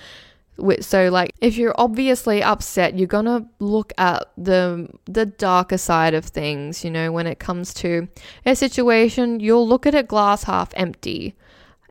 so 0.80 1.08
like 1.08 1.34
if 1.40 1.56
you're 1.56 1.74
obviously 1.78 2.42
upset 2.42 2.98
you're 2.98 3.06
going 3.06 3.24
to 3.24 3.44
look 3.58 3.92
at 3.98 4.24
the 4.36 4.88
the 5.06 5.26
darker 5.26 5.78
side 5.78 6.14
of 6.14 6.24
things 6.24 6.84
you 6.84 6.90
know 6.90 7.10
when 7.12 7.26
it 7.26 7.38
comes 7.38 7.72
to 7.74 8.08
a 8.46 8.54
situation 8.54 9.40
you'll 9.40 9.66
look 9.66 9.86
at 9.86 9.94
it 9.94 10.08
glass 10.08 10.44
half 10.44 10.72
empty. 10.76 11.34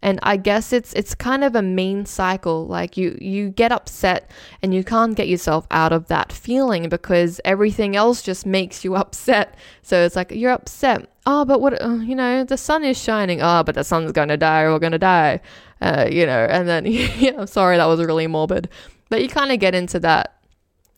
And 0.01 0.17
i 0.23 0.37
guess 0.37 0.71
it's 0.71 0.93
it's 0.93 1.13
kind 1.13 1.43
of 1.43 1.55
a 1.55 1.61
mean 1.61 2.05
cycle 2.05 2.65
like 2.65 2.95
you 2.95 3.17
you 3.19 3.49
get 3.49 3.73
upset 3.73 4.31
and 4.61 4.73
you 4.73 4.81
can't 4.81 5.13
get 5.13 5.27
yourself 5.27 5.67
out 5.71 5.91
of 5.91 6.07
that 6.07 6.31
feeling 6.31 6.87
because 6.87 7.41
everything 7.43 7.97
else 7.97 8.21
just 8.21 8.45
makes 8.45 8.85
you 8.85 8.95
upset. 9.03 9.55
So 9.81 10.05
it's 10.05 10.15
like 10.15 10.31
you're 10.31 10.53
upset. 10.53 11.09
Oh 11.25 11.43
but 11.43 11.59
what 11.59 11.81
uh, 11.81 11.95
you 11.95 12.15
know 12.15 12.45
the 12.45 12.55
sun 12.55 12.85
is 12.85 12.97
shining. 12.97 13.41
Oh 13.41 13.61
but 13.63 13.75
the 13.75 13.83
sun's 13.83 14.13
going 14.13 14.29
to 14.29 14.37
die 14.37 14.61
or 14.61 14.71
we're 14.71 14.79
going 14.79 14.93
to 14.93 14.99
die 14.99 15.41
uh, 15.81 16.07
you 16.11 16.25
know, 16.25 16.45
and 16.49 16.67
then, 16.67 16.85
yeah, 16.87 17.33
I'm 17.39 17.47
sorry, 17.47 17.77
that 17.77 17.85
was 17.85 17.99
really 17.99 18.27
morbid. 18.27 18.69
But 19.09 19.21
you 19.21 19.29
kind 19.29 19.51
of 19.51 19.59
get 19.59 19.75
into 19.75 19.99
that 20.01 20.39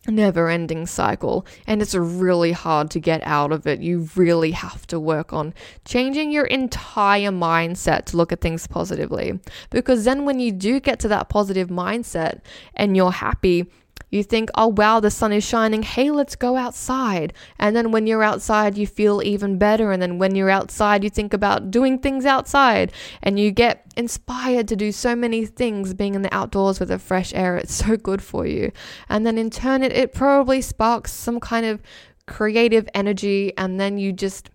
never 0.07 0.49
ending 0.49 0.87
cycle 0.87 1.45
and 1.67 1.79
it's 1.81 1.93
really 1.93 2.51
hard 2.51 2.89
to 2.89 2.99
get 2.99 3.21
out 3.23 3.51
of 3.51 3.67
it. 3.67 3.81
You 3.81 4.09
really 4.15 4.51
have 4.51 4.87
to 4.87 4.99
work 4.99 5.31
on 5.31 5.53
changing 5.85 6.31
your 6.31 6.45
entire 6.45 7.31
mindset 7.31 8.05
to 8.05 8.17
look 8.17 8.31
at 8.31 8.41
things 8.41 8.65
positively. 8.65 9.39
Because 9.69 10.05
then 10.05 10.25
when 10.25 10.39
you 10.39 10.51
do 10.51 10.79
get 10.79 10.99
to 11.01 11.07
that 11.09 11.29
positive 11.29 11.69
mindset 11.69 12.41
and 12.73 12.97
you're 12.97 13.11
happy, 13.11 13.67
you 14.11 14.23
think, 14.23 14.49
oh 14.55 14.67
wow, 14.67 14.99
the 14.99 15.09
sun 15.09 15.31
is 15.31 15.43
shining. 15.43 15.83
Hey, 15.83 16.11
let's 16.11 16.35
go 16.35 16.57
outside. 16.57 17.33
And 17.57 17.75
then 17.75 17.91
when 17.91 18.05
you're 18.05 18.23
outside, 18.23 18.77
you 18.77 18.85
feel 18.85 19.21
even 19.23 19.57
better. 19.57 19.91
And 19.91 20.01
then 20.01 20.19
when 20.19 20.35
you're 20.35 20.49
outside, 20.49 21.03
you 21.03 21.09
think 21.09 21.33
about 21.33 21.71
doing 21.71 21.97
things 21.97 22.25
outside 22.25 22.91
and 23.23 23.39
you 23.39 23.51
get 23.51 23.85
inspired 23.95 24.67
to 24.67 24.75
do 24.75 24.91
so 24.91 25.15
many 25.15 25.45
things 25.45 25.93
being 25.93 26.13
in 26.13 26.21
the 26.21 26.33
outdoors 26.33 26.79
with 26.79 26.89
the 26.89 26.99
fresh 26.99 27.33
air. 27.33 27.55
It's 27.57 27.73
so 27.85 27.95
good 27.95 28.21
for 28.21 28.45
you. 28.45 28.71
And 29.07 29.25
then 29.25 29.37
in 29.37 29.49
turn, 29.49 29.81
it, 29.81 29.93
it 29.93 30.13
probably 30.13 30.61
sparks 30.61 31.13
some 31.13 31.39
kind 31.39 31.65
of 31.65 31.81
creative 32.27 32.87
energy. 32.93 33.53
And 33.57 33.79
then 33.79 33.97
you 33.97 34.11
just 34.11 34.49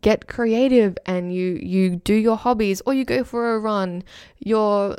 get 0.00 0.26
creative 0.26 0.96
and 1.04 1.34
you 1.34 1.58
you 1.62 1.96
do 1.96 2.14
your 2.14 2.38
hobbies 2.38 2.80
or 2.86 2.94
you 2.94 3.04
go 3.04 3.22
for 3.22 3.54
a 3.54 3.58
run 3.58 4.02
you're 4.38 4.96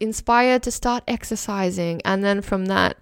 inspired 0.00 0.62
to 0.62 0.70
start 0.70 1.04
exercising 1.06 2.00
and 2.06 2.24
then 2.24 2.40
from 2.40 2.64
that 2.64 2.96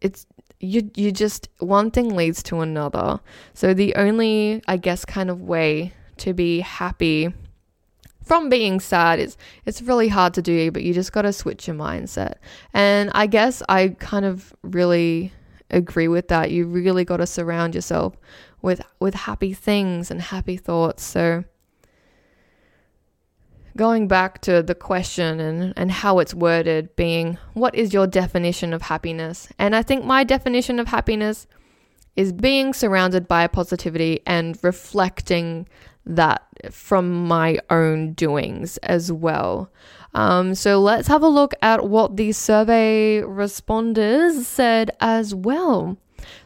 it's 0.00 0.26
you 0.60 0.90
you 0.94 1.10
just 1.12 1.48
one 1.58 1.90
thing 1.90 2.14
leads 2.14 2.42
to 2.44 2.60
another. 2.60 3.20
So 3.54 3.74
the 3.74 3.94
only 3.96 4.62
I 4.68 4.76
guess 4.76 5.04
kind 5.04 5.30
of 5.30 5.40
way 5.40 5.92
to 6.18 6.34
be 6.34 6.60
happy 6.60 7.32
from 8.22 8.48
being 8.48 8.78
sad 8.78 9.18
is 9.18 9.36
it's 9.64 9.82
really 9.82 10.08
hard 10.08 10.34
to 10.34 10.42
do, 10.42 10.70
but 10.70 10.82
you 10.82 10.94
just 10.94 11.12
got 11.12 11.22
to 11.22 11.32
switch 11.32 11.66
your 11.66 11.76
mindset. 11.76 12.34
And 12.72 13.10
I 13.14 13.26
guess 13.26 13.62
I 13.68 13.88
kind 13.98 14.24
of 14.24 14.54
really 14.62 15.32
agree 15.70 16.08
with 16.08 16.28
that. 16.28 16.50
You 16.50 16.66
really 16.66 17.04
got 17.04 17.18
to 17.18 17.26
surround 17.26 17.74
yourself 17.74 18.16
with 18.62 18.82
with 19.00 19.14
happy 19.14 19.54
things 19.54 20.10
and 20.10 20.20
happy 20.20 20.56
thoughts. 20.56 21.02
So 21.02 21.44
going 23.76 24.08
back 24.08 24.40
to 24.42 24.62
the 24.62 24.74
question 24.74 25.40
and, 25.40 25.72
and 25.76 25.90
how 25.90 26.18
it's 26.18 26.34
worded 26.34 26.94
being 26.96 27.38
what 27.54 27.74
is 27.74 27.92
your 27.92 28.06
definition 28.06 28.72
of 28.72 28.82
happiness? 28.82 29.48
And 29.58 29.74
I 29.76 29.82
think 29.82 30.04
my 30.04 30.24
definition 30.24 30.78
of 30.78 30.88
happiness 30.88 31.46
is 32.16 32.32
being 32.32 32.74
surrounded 32.74 33.28
by 33.28 33.46
positivity 33.46 34.20
and 34.26 34.58
reflecting 34.62 35.68
that 36.04 36.42
from 36.70 37.26
my 37.26 37.58
own 37.70 38.12
doings 38.14 38.76
as 38.78 39.12
well. 39.12 39.70
Um, 40.14 40.54
so 40.54 40.80
let's 40.80 41.08
have 41.08 41.22
a 41.22 41.28
look 41.28 41.54
at 41.62 41.88
what 41.88 42.16
the 42.16 42.32
survey 42.32 43.22
responders 43.22 44.42
said 44.42 44.90
as 45.00 45.34
well. 45.34 45.96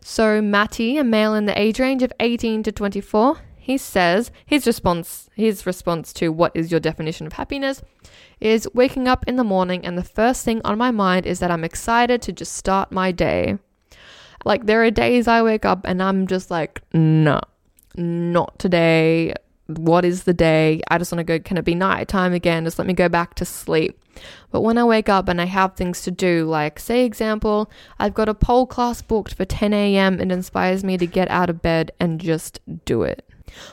So, 0.01 0.41
Matty, 0.41 0.99
a 0.99 1.05
male 1.05 1.35
in 1.35 1.47
the 1.47 1.59
age 1.59 1.81
range 1.81 2.03
of 2.03 2.13
18 2.21 2.63
to 2.65 2.73
24, 2.73 3.39
he 3.65 3.79
says 3.79 4.31
his 4.45 4.67
response 4.67 5.31
his 5.35 5.65
response 5.65 6.13
to 6.13 6.29
what 6.29 6.53
is 6.55 6.71
your 6.71 6.81
definition 6.81 7.27
of 7.27 7.33
happiness 7.33 7.81
is 8.39 8.69
waking 8.75 9.09
up 9.09 9.25
in 9.27 9.37
the 9.37 9.45
morning 9.45 9.85
and 9.87 9.97
the 9.97 10.05
first 10.05 10.45
thing 10.45 10.61
on 10.65 10.77
my 10.77 10.91
mind 10.91 11.25
is 11.25 11.39
that 11.39 11.51
I'm 11.51 11.65
excited 11.65 12.21
to 12.23 12.33
just 12.33 12.53
start 12.53 12.93
my 12.93 13.11
day. 13.11 13.59
Like 14.45 14.67
there 14.67 14.85
are 14.85 14.91
days 14.91 15.27
I 15.27 15.43
wake 15.43 15.65
up 15.65 15.81
and 15.85 16.03
I'm 16.03 16.27
just 16.27 16.51
like, 16.51 16.83
no, 16.93 17.41
not 17.97 18.59
today. 18.59 19.35
What 19.67 20.05
is 20.05 20.25
the 20.25 20.35
day? 20.35 20.83
I 20.91 20.99
just 20.99 21.11
want 21.11 21.21
to 21.21 21.25
go, 21.25 21.39
can 21.39 21.57
it 21.57 21.65
be 21.65 21.75
nighttime 21.75 22.35
again? 22.35 22.65
Just 22.65 22.79
let 22.79 22.87
me 22.87 22.93
go 22.93 23.09
back 23.09 23.35
to 23.37 23.47
sleep. 23.47 23.99
But 24.51 24.61
when 24.61 24.77
I 24.77 24.85
wake 24.85 25.09
up 25.09 25.27
and 25.27 25.41
I 25.41 25.47
have 25.47 25.75
things 25.75 26.03
to 26.03 26.11
do, 26.11 26.45
like 26.45 26.79
say 26.79 27.07
example, 27.07 27.71
I've 27.99 28.13
got 28.13 28.29
a 28.29 28.35
pole 28.35 28.67
class 28.67 29.01
booked 29.01 29.33
for 29.33 29.47
10 29.47 29.73
a.m. 29.73 30.21
it 30.21 30.31
inspires 30.31 30.85
me 30.85 30.99
to 30.99 31.07
get 31.07 31.31
out 31.31 31.49
of 31.49 31.63
bed 31.63 31.93
and 31.99 32.21
just 32.21 32.61
do 32.85 33.05
it. 33.05 33.25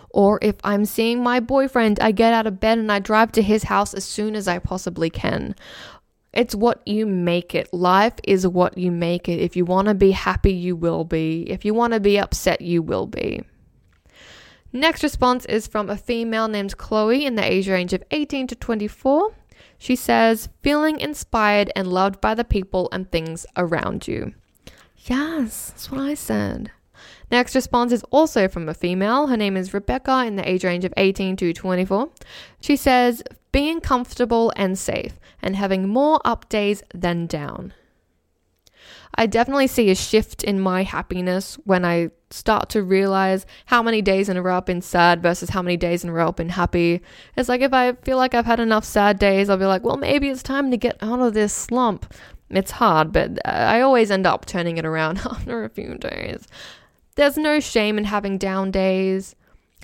Or 0.09 0.39
if 0.41 0.55
I'm 0.63 0.85
seeing 0.85 1.23
my 1.23 1.39
boyfriend, 1.39 1.99
I 1.99 2.11
get 2.11 2.33
out 2.33 2.47
of 2.47 2.59
bed 2.59 2.77
and 2.77 2.91
I 2.91 2.99
drive 2.99 3.31
to 3.33 3.41
his 3.41 3.63
house 3.63 3.93
as 3.93 4.03
soon 4.03 4.35
as 4.35 4.47
I 4.47 4.59
possibly 4.59 5.09
can. 5.09 5.55
It's 6.33 6.55
what 6.55 6.85
you 6.87 7.05
make 7.05 7.53
it. 7.55 7.73
Life 7.73 8.13
is 8.23 8.47
what 8.47 8.77
you 8.77 8.91
make 8.91 9.27
it. 9.27 9.39
If 9.39 9.55
you 9.55 9.65
want 9.65 9.87
to 9.89 9.93
be 9.93 10.11
happy, 10.11 10.53
you 10.53 10.75
will 10.75 11.03
be. 11.03 11.43
If 11.49 11.65
you 11.65 11.73
want 11.73 11.93
to 11.93 11.99
be 11.99 12.17
upset, 12.17 12.61
you 12.61 12.81
will 12.81 13.07
be. 13.07 13.43
Next 14.73 15.03
response 15.03 15.43
is 15.45 15.67
from 15.67 15.89
a 15.89 15.97
female 15.97 16.47
named 16.47 16.77
Chloe 16.77 17.25
in 17.25 17.35
the 17.35 17.43
age 17.43 17.67
range 17.67 17.91
of 17.91 18.03
18 18.11 18.47
to 18.47 18.55
24. 18.55 19.33
She 19.77 19.95
says, 19.95 20.47
feeling 20.61 20.99
inspired 20.99 21.71
and 21.75 21.87
loved 21.87 22.21
by 22.21 22.35
the 22.35 22.45
people 22.45 22.87
and 22.91 23.11
things 23.11 23.45
around 23.57 24.07
you. 24.07 24.33
Yes, 24.95 25.71
that's 25.71 25.91
what 25.91 26.01
I 26.01 26.13
said. 26.13 26.71
Next 27.31 27.55
response 27.55 27.93
is 27.93 28.03
also 28.11 28.47
from 28.47 28.67
a 28.67 28.73
female. 28.73 29.27
Her 29.27 29.37
name 29.37 29.55
is 29.55 29.73
Rebecca 29.73 30.25
in 30.25 30.35
the 30.35 30.47
age 30.47 30.65
range 30.65 30.83
of 30.83 30.93
18 30.97 31.37
to 31.37 31.53
24. 31.53 32.09
She 32.59 32.75
says, 32.75 33.23
being 33.51 33.81
comfortable 33.81 34.51
and 34.55 34.77
safe 34.77 35.19
and 35.41 35.55
having 35.55 35.87
more 35.87 36.19
up 36.25 36.49
days 36.49 36.83
than 36.93 37.27
down. 37.27 37.73
I 39.15 39.27
definitely 39.27 39.67
see 39.67 39.89
a 39.89 39.95
shift 39.95 40.43
in 40.43 40.59
my 40.59 40.83
happiness 40.83 41.55
when 41.65 41.83
I 41.83 42.11
start 42.29 42.69
to 42.69 42.81
realize 42.81 43.45
how 43.65 43.83
many 43.83 44.01
days 44.01 44.29
in 44.29 44.37
a 44.37 44.41
row 44.41 44.57
I've 44.57 44.65
been 44.65 44.81
sad 44.81 45.21
versus 45.21 45.49
how 45.49 45.61
many 45.61 45.75
days 45.75 46.03
in 46.03 46.09
a 46.09 46.13
row 46.13 46.29
I've 46.29 46.35
been 46.37 46.49
happy. 46.49 47.01
It's 47.35 47.49
like 47.49 47.61
if 47.61 47.73
I 47.73 47.93
feel 47.93 48.15
like 48.17 48.33
I've 48.33 48.45
had 48.45 48.61
enough 48.61 48.85
sad 48.85 49.19
days, 49.19 49.49
I'll 49.49 49.57
be 49.57 49.65
like, 49.65 49.83
well, 49.83 49.97
maybe 49.97 50.29
it's 50.29 50.43
time 50.43 50.71
to 50.71 50.77
get 50.77 50.97
out 51.01 51.19
of 51.19 51.33
this 51.33 51.53
slump. 51.53 52.13
It's 52.49 52.71
hard, 52.71 53.11
but 53.11 53.45
I 53.45 53.81
always 53.81 54.11
end 54.11 54.25
up 54.25 54.45
turning 54.45 54.77
it 54.77 54.85
around 54.85 55.17
after 55.25 55.63
a 55.65 55.69
few 55.69 55.97
days. 55.97 56.47
There's 57.21 57.37
no 57.37 57.59
shame 57.59 57.99
in 57.99 58.05
having 58.05 58.39
down 58.39 58.71
days. 58.71 59.35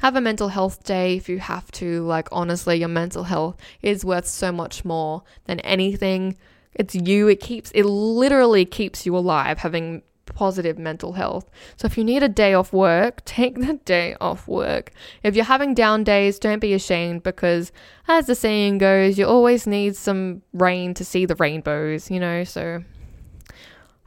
Have 0.01 0.15
a 0.15 0.21
mental 0.21 0.47
health 0.47 0.83
day 0.83 1.17
if 1.17 1.29
you 1.29 1.37
have 1.37 1.71
to. 1.73 2.01
Like, 2.01 2.27
honestly, 2.31 2.79
your 2.79 2.87
mental 2.87 3.25
health 3.25 3.57
is 3.83 4.03
worth 4.03 4.25
so 4.25 4.51
much 4.51 4.83
more 4.83 5.21
than 5.45 5.59
anything 5.59 6.35
it's 6.73 6.95
you. 6.95 7.27
It 7.27 7.39
keeps, 7.39 7.69
it 7.75 7.83
literally 7.83 8.65
keeps 8.65 9.05
you 9.05 9.15
alive 9.15 9.59
having 9.59 10.01
positive 10.25 10.79
mental 10.79 11.13
health. 11.13 11.47
So 11.75 11.85
if 11.85 11.95
you 11.95 12.03
need 12.03 12.23
a 12.23 12.27
day 12.27 12.55
off 12.55 12.73
work, 12.73 13.21
take 13.25 13.59
the 13.59 13.73
day 13.85 14.15
off 14.19 14.47
work. 14.47 14.91
If 15.21 15.35
you're 15.35 15.45
having 15.45 15.75
down 15.75 16.03
days, 16.03 16.39
don't 16.39 16.57
be 16.57 16.73
ashamed 16.73 17.21
because 17.21 17.71
as 18.07 18.25
the 18.25 18.33
saying 18.33 18.79
goes, 18.79 19.19
you 19.19 19.27
always 19.27 19.67
need 19.67 19.95
some 19.95 20.41
rain 20.53 20.95
to 20.95 21.05
see 21.05 21.27
the 21.27 21.35
rainbows, 21.35 22.09
you 22.09 22.19
know? 22.19 22.43
So 22.43 22.83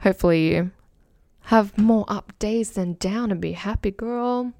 hopefully 0.01 0.53
you 0.53 0.71
have 1.45 1.77
more 1.77 2.05
up 2.07 2.37
days 2.39 2.71
than 2.71 2.93
down 2.93 3.31
and 3.31 3.41
be 3.41 3.53
happy, 3.53 3.91
girl. 3.91 4.53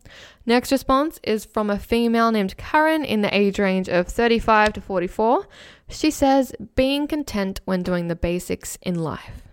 Next 0.45 0.71
response 0.71 1.19
is 1.23 1.45
from 1.45 1.69
a 1.69 1.79
female 1.79 2.31
named 2.31 2.57
Karen 2.57 3.05
in 3.05 3.21
the 3.21 3.35
age 3.35 3.59
range 3.59 3.87
of 3.87 4.07
35 4.07 4.73
to 4.73 4.81
44. 4.81 5.47
She 5.89 6.11
says, 6.11 6.53
being 6.75 7.07
content 7.07 7.61
when 7.65 7.83
doing 7.83 8.07
the 8.07 8.15
basics 8.15 8.77
in 8.81 8.95
life. 8.95 9.43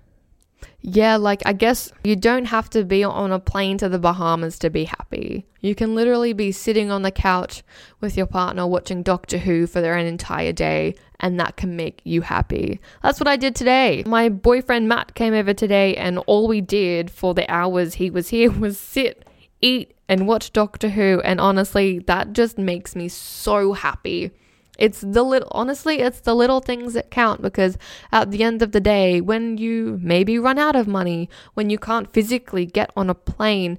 Yeah, 0.80 1.16
like 1.16 1.42
I 1.44 1.54
guess 1.54 1.90
you 2.04 2.14
don't 2.14 2.44
have 2.46 2.70
to 2.70 2.84
be 2.84 3.02
on 3.02 3.32
a 3.32 3.40
plane 3.40 3.78
to 3.78 3.88
the 3.88 3.98
Bahamas 3.98 4.58
to 4.60 4.70
be 4.70 4.84
happy. 4.84 5.44
You 5.60 5.74
can 5.74 5.96
literally 5.96 6.32
be 6.32 6.52
sitting 6.52 6.90
on 6.90 7.02
the 7.02 7.10
couch 7.10 7.64
with 8.00 8.16
your 8.16 8.26
partner 8.26 8.64
watching 8.64 9.02
Doctor 9.02 9.38
Who 9.38 9.66
for 9.66 9.80
their 9.80 9.98
entire 9.98 10.52
day, 10.52 10.94
and 11.18 11.38
that 11.40 11.56
can 11.56 11.74
make 11.74 12.00
you 12.04 12.20
happy. 12.20 12.80
That's 13.02 13.18
what 13.18 13.26
I 13.26 13.36
did 13.36 13.56
today. 13.56 14.04
My 14.06 14.28
boyfriend 14.28 14.88
Matt 14.88 15.14
came 15.14 15.34
over 15.34 15.52
today, 15.52 15.96
and 15.96 16.18
all 16.26 16.46
we 16.46 16.60
did 16.60 17.10
for 17.10 17.34
the 17.34 17.50
hours 17.50 17.94
he 17.94 18.08
was 18.08 18.28
here 18.28 18.50
was 18.58 18.78
sit, 18.78 19.28
eat, 19.60 19.94
and 20.08 20.28
watch 20.28 20.52
Doctor 20.52 20.90
Who, 20.90 21.20
and 21.24 21.40
honestly, 21.40 21.98
that 22.06 22.32
just 22.34 22.56
makes 22.56 22.94
me 22.94 23.08
so 23.08 23.72
happy. 23.72 24.30
It's 24.78 25.00
the 25.00 25.24
little, 25.24 25.48
honestly, 25.50 25.98
it's 25.98 26.20
the 26.20 26.34
little 26.34 26.60
things 26.60 26.94
that 26.94 27.10
count 27.10 27.42
because 27.42 27.76
at 28.12 28.30
the 28.30 28.44
end 28.44 28.62
of 28.62 28.72
the 28.72 28.80
day, 28.80 29.20
when 29.20 29.58
you 29.58 29.98
maybe 30.00 30.38
run 30.38 30.58
out 30.58 30.76
of 30.76 30.86
money, 30.86 31.28
when 31.54 31.68
you 31.68 31.78
can't 31.78 32.12
physically 32.12 32.64
get 32.64 32.90
on 32.96 33.10
a 33.10 33.14
plane, 33.14 33.76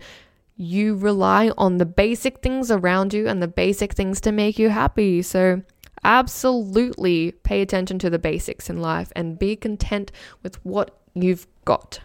you 0.58 0.96
rely 0.96 1.52
on 1.58 1.78
the 1.78 1.86
basic 1.86 2.40
things 2.40 2.70
around 2.70 3.14
you 3.14 3.28
and 3.28 3.42
the 3.42 3.48
basic 3.48 3.94
things 3.94 4.20
to 4.22 4.32
make 4.34 4.60
you 4.60 4.70
happy. 4.70 5.22
So, 5.22 5.64
absolutely 6.04 7.32
pay 7.32 7.62
attention 7.62 7.98
to 8.00 8.10
the 8.10 8.20
basics 8.20 8.70
in 8.70 8.82
life 8.82 9.12
and 9.16 9.40
be 9.40 9.56
content 9.56 10.12
with 10.44 10.64
what 10.66 10.98
you've 11.14 11.48
got. 11.66 12.00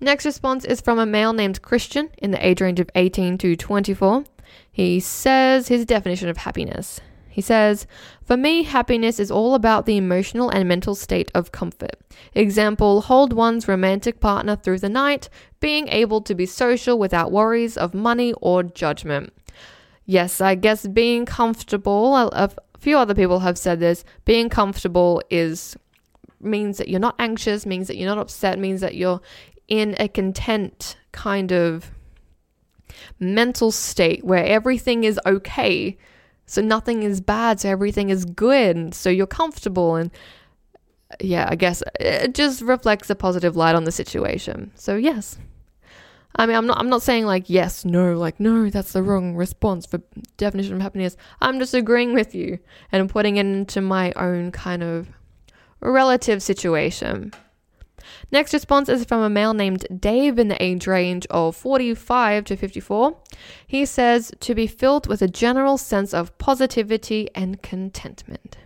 Next 0.00 0.24
response 0.26 0.64
is 0.64 0.80
from 0.80 0.98
a 0.98 1.06
male 1.06 1.32
named 1.32 1.62
Christian 1.62 2.10
in 2.18 2.30
the 2.30 2.46
age 2.46 2.60
range 2.60 2.80
of 2.80 2.90
18 2.94 3.38
to 3.38 3.56
24. 3.56 4.24
He 4.76 5.00
says 5.00 5.68
his 5.68 5.86
definition 5.86 6.28
of 6.28 6.36
happiness. 6.36 7.00
He 7.30 7.40
says, 7.40 7.86
For 8.22 8.36
me, 8.36 8.62
happiness 8.62 9.18
is 9.18 9.30
all 9.30 9.54
about 9.54 9.86
the 9.86 9.96
emotional 9.96 10.50
and 10.50 10.68
mental 10.68 10.94
state 10.94 11.30
of 11.34 11.50
comfort. 11.50 11.96
Example, 12.34 13.00
hold 13.00 13.32
one's 13.32 13.68
romantic 13.68 14.20
partner 14.20 14.54
through 14.54 14.80
the 14.80 14.90
night, 14.90 15.30
being 15.60 15.88
able 15.88 16.20
to 16.20 16.34
be 16.34 16.44
social 16.44 16.98
without 16.98 17.32
worries 17.32 17.78
of 17.78 17.94
money 17.94 18.34
or 18.42 18.62
judgment. 18.62 19.32
Yes, 20.04 20.42
I 20.42 20.54
guess 20.54 20.86
being 20.86 21.24
comfortable, 21.24 22.14
a 22.14 22.50
few 22.78 22.98
other 22.98 23.14
people 23.14 23.38
have 23.38 23.56
said 23.56 23.80
this, 23.80 24.04
being 24.26 24.50
comfortable 24.50 25.22
is 25.30 25.74
means 26.38 26.76
that 26.76 26.88
you're 26.88 27.00
not 27.00 27.14
anxious, 27.18 27.64
means 27.64 27.86
that 27.86 27.96
you're 27.96 28.14
not 28.14 28.18
upset, 28.18 28.58
means 28.58 28.82
that 28.82 28.94
you're 28.94 29.22
in 29.68 29.96
a 29.98 30.06
content 30.06 30.98
kind 31.12 31.50
of 31.50 31.92
mental 33.18 33.70
state 33.70 34.24
where 34.24 34.44
everything 34.44 35.04
is 35.04 35.18
okay. 35.26 35.96
So 36.46 36.62
nothing 36.62 37.02
is 37.02 37.20
bad, 37.20 37.60
so 37.60 37.68
everything 37.68 38.10
is 38.10 38.24
good, 38.24 38.94
so 38.94 39.10
you're 39.10 39.26
comfortable 39.26 39.96
and 39.96 40.10
yeah, 41.20 41.46
I 41.48 41.56
guess 41.56 41.82
it 42.00 42.34
just 42.34 42.62
reflects 42.62 43.10
a 43.10 43.14
positive 43.14 43.56
light 43.56 43.74
on 43.74 43.84
the 43.84 43.92
situation. 43.92 44.72
So 44.74 44.96
yes. 44.96 45.38
I 46.38 46.44
mean, 46.44 46.56
I'm 46.56 46.66
not 46.66 46.78
I'm 46.78 46.90
not 46.90 47.02
saying 47.02 47.24
like 47.24 47.48
yes, 47.48 47.84
no, 47.84 48.14
like 48.14 48.38
no, 48.38 48.68
that's 48.68 48.92
the 48.92 49.02
wrong 49.02 49.34
response 49.34 49.86
for 49.86 50.00
definition 50.36 50.74
of 50.74 50.82
happiness. 50.82 51.16
I'm 51.40 51.58
just 51.58 51.72
agreeing 51.72 52.12
with 52.12 52.34
you 52.34 52.58
and 52.92 53.08
putting 53.08 53.38
it 53.38 53.46
into 53.46 53.80
my 53.80 54.12
own 54.12 54.52
kind 54.52 54.82
of 54.82 55.08
relative 55.80 56.42
situation. 56.42 57.32
Next 58.30 58.52
response 58.52 58.88
is 58.88 59.04
from 59.04 59.22
a 59.22 59.30
male 59.30 59.54
named 59.54 59.86
Dave 60.00 60.38
in 60.38 60.48
the 60.48 60.62
age 60.62 60.86
range 60.86 61.26
of 61.30 61.56
45 61.56 62.44
to 62.44 62.56
54. 62.56 63.16
He 63.66 63.84
says 63.84 64.32
to 64.40 64.54
be 64.54 64.66
filled 64.66 65.06
with 65.06 65.22
a 65.22 65.28
general 65.28 65.78
sense 65.78 66.12
of 66.12 66.36
positivity 66.38 67.28
and 67.34 67.62
contentment. 67.62 68.58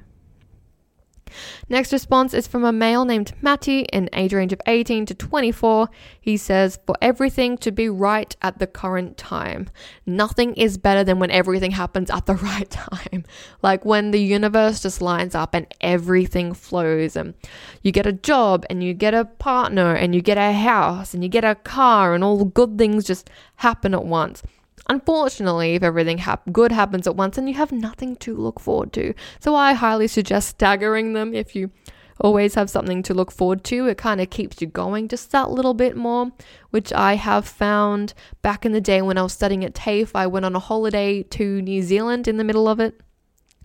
Next 1.69 1.93
response 1.93 2.35
is 2.35 2.47
from 2.47 2.65
a 2.65 2.73
male 2.73 3.05
named 3.05 3.33
Matty 3.41 3.81
in 3.93 4.09
age 4.13 4.33
range 4.33 4.53
of 4.53 4.61
18 4.67 5.07
to 5.07 5.15
24. 5.15 5.89
He 6.21 6.37
says, 6.37 6.79
For 6.87 6.97
everything 7.01 7.57
to 7.59 7.71
be 7.71 7.89
right 7.89 8.35
at 8.43 8.59
the 8.59 8.67
current 8.67 9.17
time. 9.17 9.69
Nothing 10.07 10.55
is 10.55 10.79
better 10.79 11.05
than 11.05 11.19
when 11.19 11.31
everything 11.31 11.73
happens 11.73 12.11
at 12.11 12.27
the 12.27 12.35
right 12.51 12.69
time. 12.71 13.25
Like 13.63 13.85
when 13.85 14.11
the 14.11 14.23
universe 14.23 14.83
just 14.83 15.01
lines 15.01 15.35
up 15.35 15.55
and 15.55 15.67
everything 15.81 16.55
flows, 16.55 17.17
and 17.17 17.35
you 17.83 17.93
get 17.93 18.07
a 18.07 18.13
job, 18.13 18.65
and 18.71 18.83
you 18.83 18.95
get 18.95 19.15
a 19.15 19.25
partner, 19.25 19.95
and 19.95 20.15
you 20.15 20.23
get 20.23 20.39
a 20.39 20.53
house, 20.53 21.15
and 21.15 21.23
you 21.23 21.29
get 21.29 21.45
a 21.45 21.55
car, 21.55 22.15
and 22.15 22.25
all 22.25 22.39
the 22.39 22.45
good 22.45 22.79
things 22.79 23.05
just 23.05 23.31
happen 23.57 23.95
at 23.95 24.05
once. 24.05 24.43
Unfortunately, 24.91 25.77
if 25.77 25.85
everything 25.85 26.19
hap- 26.19 26.51
good 26.51 26.73
happens 26.73 27.07
at 27.07 27.15
once, 27.15 27.39
and 27.39 27.49
you 27.49 27.55
have 27.55 27.71
nothing 27.71 28.17
to 28.17 28.35
look 28.35 28.59
forward 28.59 28.93
to. 28.95 29.15
So 29.39 29.55
I 29.55 29.73
highly 29.73 30.09
suggest 30.09 30.49
staggering 30.49 31.13
them 31.13 31.33
if 31.33 31.55
you 31.55 31.71
always 32.19 32.57
have 32.57 32.69
something 32.69 33.01
to 33.05 33.15
look 33.15 33.31
forward 33.31 33.63
to. 33.65 33.87
It 33.87 33.99
kind 33.99 34.21
of 34.21 34.31
keeps 34.31 34.61
you 34.61 34.67
going 34.67 35.07
just 35.07 35.31
that 35.31 35.53
little 35.53 35.75
bit 35.75 35.97
more, 35.97 36.33
which 36.71 36.93
I 36.93 37.15
have 37.15 37.47
found 37.47 38.15
back 38.43 38.67
in 38.67 38.73
the 38.73 38.81
day 38.81 39.01
when 39.01 39.17
I 39.17 39.23
was 39.23 39.33
studying 39.33 39.65
at 39.65 39.75
TAFE. 39.75 40.11
I 40.17 40.27
went 40.27 40.45
on 40.45 40.57
a 40.57 40.59
holiday 40.59 41.23
to 41.23 41.63
New 41.63 41.83
Zealand 41.83 42.27
in 42.27 42.37
the 42.37 42.45
middle 42.45 42.67
of 42.67 42.81
it. 42.81 43.01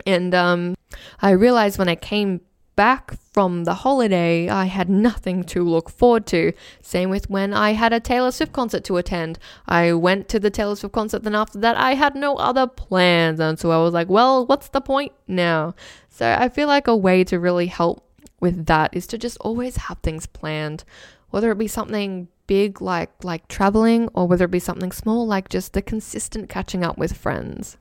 And 0.06 0.32
um, 0.32 0.76
I 1.20 1.30
realized 1.30 1.76
when 1.76 1.88
I 1.88 1.96
came 1.96 2.40
back 2.76 3.14
from 3.32 3.64
the 3.64 3.74
holiday, 3.74 4.48
I 4.48 4.66
had 4.66 4.88
nothing 4.88 5.42
to 5.44 5.64
look 5.64 5.90
forward 5.90 6.26
to. 6.26 6.52
Same 6.82 7.10
with 7.10 7.28
when 7.28 7.52
I 7.52 7.72
had 7.72 7.92
a 7.92 8.00
Taylor 8.00 8.30
Swift 8.30 8.52
concert 8.52 8.84
to 8.84 8.98
attend. 8.98 9.38
I 9.66 9.92
went 9.94 10.28
to 10.28 10.38
the 10.38 10.50
Taylor 10.50 10.76
Swift 10.76 10.94
concert, 10.94 11.24
then 11.24 11.34
after 11.34 11.58
that, 11.58 11.76
I 11.76 11.94
had 11.94 12.14
no 12.14 12.36
other 12.36 12.66
plans. 12.66 13.40
And 13.40 13.58
so 13.58 13.70
I 13.70 13.82
was 13.82 13.94
like, 13.94 14.08
well, 14.08 14.46
what's 14.46 14.68
the 14.68 14.80
point 14.80 15.12
now? 15.26 15.74
So 16.10 16.36
I 16.38 16.48
feel 16.48 16.68
like 16.68 16.86
a 16.86 16.96
way 16.96 17.24
to 17.24 17.40
really 17.40 17.66
help 17.66 18.06
with 18.40 18.66
that 18.66 18.94
is 18.94 19.06
to 19.08 19.18
just 19.18 19.38
always 19.40 19.76
have 19.76 19.98
things 19.98 20.26
planned, 20.26 20.84
whether 21.30 21.50
it 21.50 21.58
be 21.58 21.68
something 21.68 22.28
big 22.46 22.80
like 22.80 23.10
like 23.24 23.48
traveling 23.48 24.08
or 24.14 24.28
whether 24.28 24.44
it 24.44 24.50
be 24.52 24.60
something 24.60 24.92
small 24.92 25.26
like 25.26 25.48
just 25.48 25.72
the 25.72 25.82
consistent 25.82 26.48
catching 26.48 26.84
up 26.84 26.96
with 26.96 27.16
friends. 27.16 27.76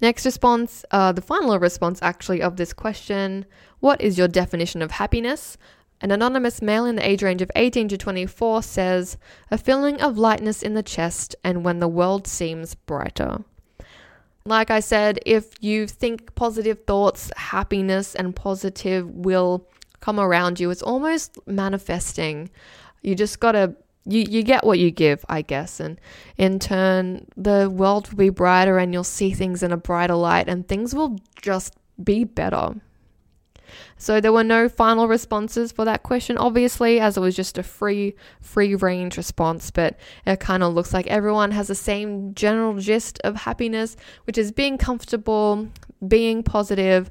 Next 0.00 0.24
response, 0.24 0.84
uh, 0.90 1.12
the 1.12 1.22
final 1.22 1.58
response 1.58 1.98
actually 2.02 2.40
of 2.40 2.56
this 2.56 2.72
question 2.72 3.46
What 3.80 4.00
is 4.00 4.18
your 4.18 4.28
definition 4.28 4.82
of 4.82 4.92
happiness? 4.92 5.56
An 6.00 6.12
anonymous 6.12 6.62
male 6.62 6.84
in 6.84 6.94
the 6.94 7.08
age 7.08 7.22
range 7.24 7.42
of 7.42 7.50
18 7.56 7.88
to 7.88 7.98
24 7.98 8.62
says, 8.62 9.16
A 9.50 9.58
feeling 9.58 10.00
of 10.00 10.16
lightness 10.16 10.62
in 10.62 10.74
the 10.74 10.82
chest 10.82 11.34
and 11.42 11.64
when 11.64 11.80
the 11.80 11.88
world 11.88 12.28
seems 12.28 12.76
brighter. 12.76 13.44
Like 14.44 14.70
I 14.70 14.80
said, 14.80 15.18
if 15.26 15.52
you 15.60 15.88
think 15.88 16.34
positive 16.36 16.84
thoughts, 16.86 17.30
happiness 17.36 18.14
and 18.14 18.34
positive 18.34 19.10
will 19.10 19.68
come 20.00 20.20
around 20.20 20.60
you. 20.60 20.70
It's 20.70 20.82
almost 20.82 21.36
manifesting. 21.46 22.48
You 23.02 23.16
just 23.16 23.40
gotta 23.40 23.74
you, 24.08 24.24
you 24.28 24.42
get 24.42 24.64
what 24.64 24.78
you 24.78 24.90
give, 24.90 25.24
I 25.28 25.42
guess. 25.42 25.80
And 25.80 26.00
in 26.36 26.58
turn, 26.58 27.26
the 27.36 27.70
world 27.70 28.08
will 28.08 28.16
be 28.16 28.30
brighter 28.30 28.78
and 28.78 28.92
you'll 28.92 29.04
see 29.04 29.32
things 29.32 29.62
in 29.62 29.70
a 29.70 29.76
brighter 29.76 30.14
light 30.14 30.48
and 30.48 30.66
things 30.66 30.94
will 30.94 31.18
just 31.40 31.74
be 32.02 32.24
better. 32.24 32.74
So 33.98 34.20
there 34.20 34.32
were 34.32 34.44
no 34.44 34.68
final 34.68 35.08
responses 35.08 35.72
for 35.72 35.84
that 35.84 36.02
question, 36.02 36.38
obviously, 36.38 37.00
as 37.00 37.16
it 37.16 37.20
was 37.20 37.36
just 37.36 37.58
a 37.58 37.62
free, 37.62 38.14
free 38.40 38.74
range 38.74 39.18
response. 39.18 39.70
But 39.70 39.98
it 40.24 40.40
kind 40.40 40.62
of 40.62 40.72
looks 40.72 40.94
like 40.94 41.06
everyone 41.08 41.50
has 41.50 41.68
the 41.68 41.74
same 41.74 42.34
general 42.34 42.78
gist 42.78 43.20
of 43.24 43.36
happiness, 43.36 43.96
which 44.24 44.38
is 44.38 44.52
being 44.52 44.78
comfortable, 44.78 45.68
being 46.06 46.42
positive, 46.42 47.10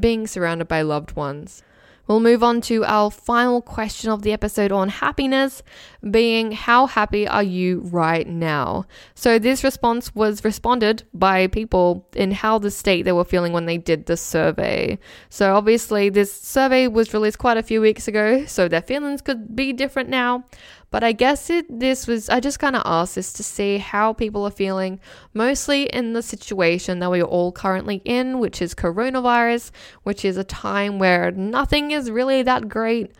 being 0.00 0.26
surrounded 0.26 0.66
by 0.66 0.80
loved 0.82 1.14
ones. 1.14 1.62
We'll 2.08 2.20
move 2.20 2.42
on 2.42 2.62
to 2.62 2.86
our 2.86 3.10
final 3.10 3.60
question 3.60 4.08
of 4.08 4.22
the 4.22 4.32
episode 4.32 4.72
on 4.72 4.88
happiness, 4.88 5.62
being 6.10 6.52
how 6.52 6.86
happy 6.86 7.28
are 7.28 7.42
you 7.42 7.80
right 7.84 8.26
now? 8.26 8.86
So, 9.14 9.38
this 9.38 9.62
response 9.62 10.14
was 10.14 10.42
responded 10.42 11.02
by 11.12 11.48
people 11.48 12.08
in 12.16 12.30
how 12.30 12.58
the 12.58 12.70
state 12.70 13.02
they 13.02 13.12
were 13.12 13.24
feeling 13.24 13.52
when 13.52 13.66
they 13.66 13.76
did 13.76 14.06
the 14.06 14.16
survey. 14.16 14.98
So, 15.28 15.54
obviously, 15.54 16.08
this 16.08 16.32
survey 16.32 16.88
was 16.88 17.12
released 17.12 17.38
quite 17.38 17.58
a 17.58 17.62
few 17.62 17.82
weeks 17.82 18.08
ago, 18.08 18.46
so 18.46 18.68
their 18.68 18.80
feelings 18.80 19.20
could 19.20 19.54
be 19.54 19.74
different 19.74 20.08
now. 20.08 20.46
But 20.90 21.04
I 21.04 21.12
guess 21.12 21.50
it 21.50 21.66
this 21.68 22.06
was 22.06 22.30
I 22.30 22.40
just 22.40 22.58
kind 22.58 22.74
of 22.74 22.82
asked 22.84 23.14
this 23.14 23.32
to 23.34 23.42
see 23.42 23.78
how 23.78 24.12
people 24.14 24.44
are 24.44 24.50
feeling, 24.50 25.00
mostly 25.34 25.84
in 25.84 26.14
the 26.14 26.22
situation 26.22 26.98
that 27.00 27.10
we're 27.10 27.22
all 27.22 27.52
currently 27.52 28.00
in, 28.04 28.38
which 28.38 28.62
is 28.62 28.74
coronavirus, 28.74 29.70
which 30.02 30.24
is 30.24 30.36
a 30.36 30.44
time 30.44 30.98
where 30.98 31.30
nothing 31.30 31.90
is 31.90 32.10
really 32.10 32.42
that 32.42 32.68
great. 32.68 33.12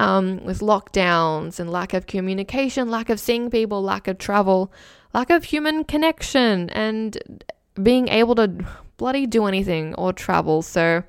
Um, 0.00 0.44
with 0.44 0.60
lockdowns 0.60 1.58
and 1.58 1.72
lack 1.72 1.92
of 1.92 2.06
communication, 2.06 2.88
lack 2.88 3.10
of 3.10 3.18
seeing 3.18 3.50
people, 3.50 3.82
lack 3.82 4.06
of 4.06 4.16
travel, 4.18 4.72
lack 5.12 5.28
of 5.28 5.42
human 5.42 5.82
connection, 5.82 6.70
and 6.70 7.42
being 7.82 8.06
able 8.06 8.36
to 8.36 8.64
bloody 8.96 9.26
do 9.26 9.46
anything 9.46 9.96
or 9.96 10.12
travel. 10.12 10.62
So 10.62 11.02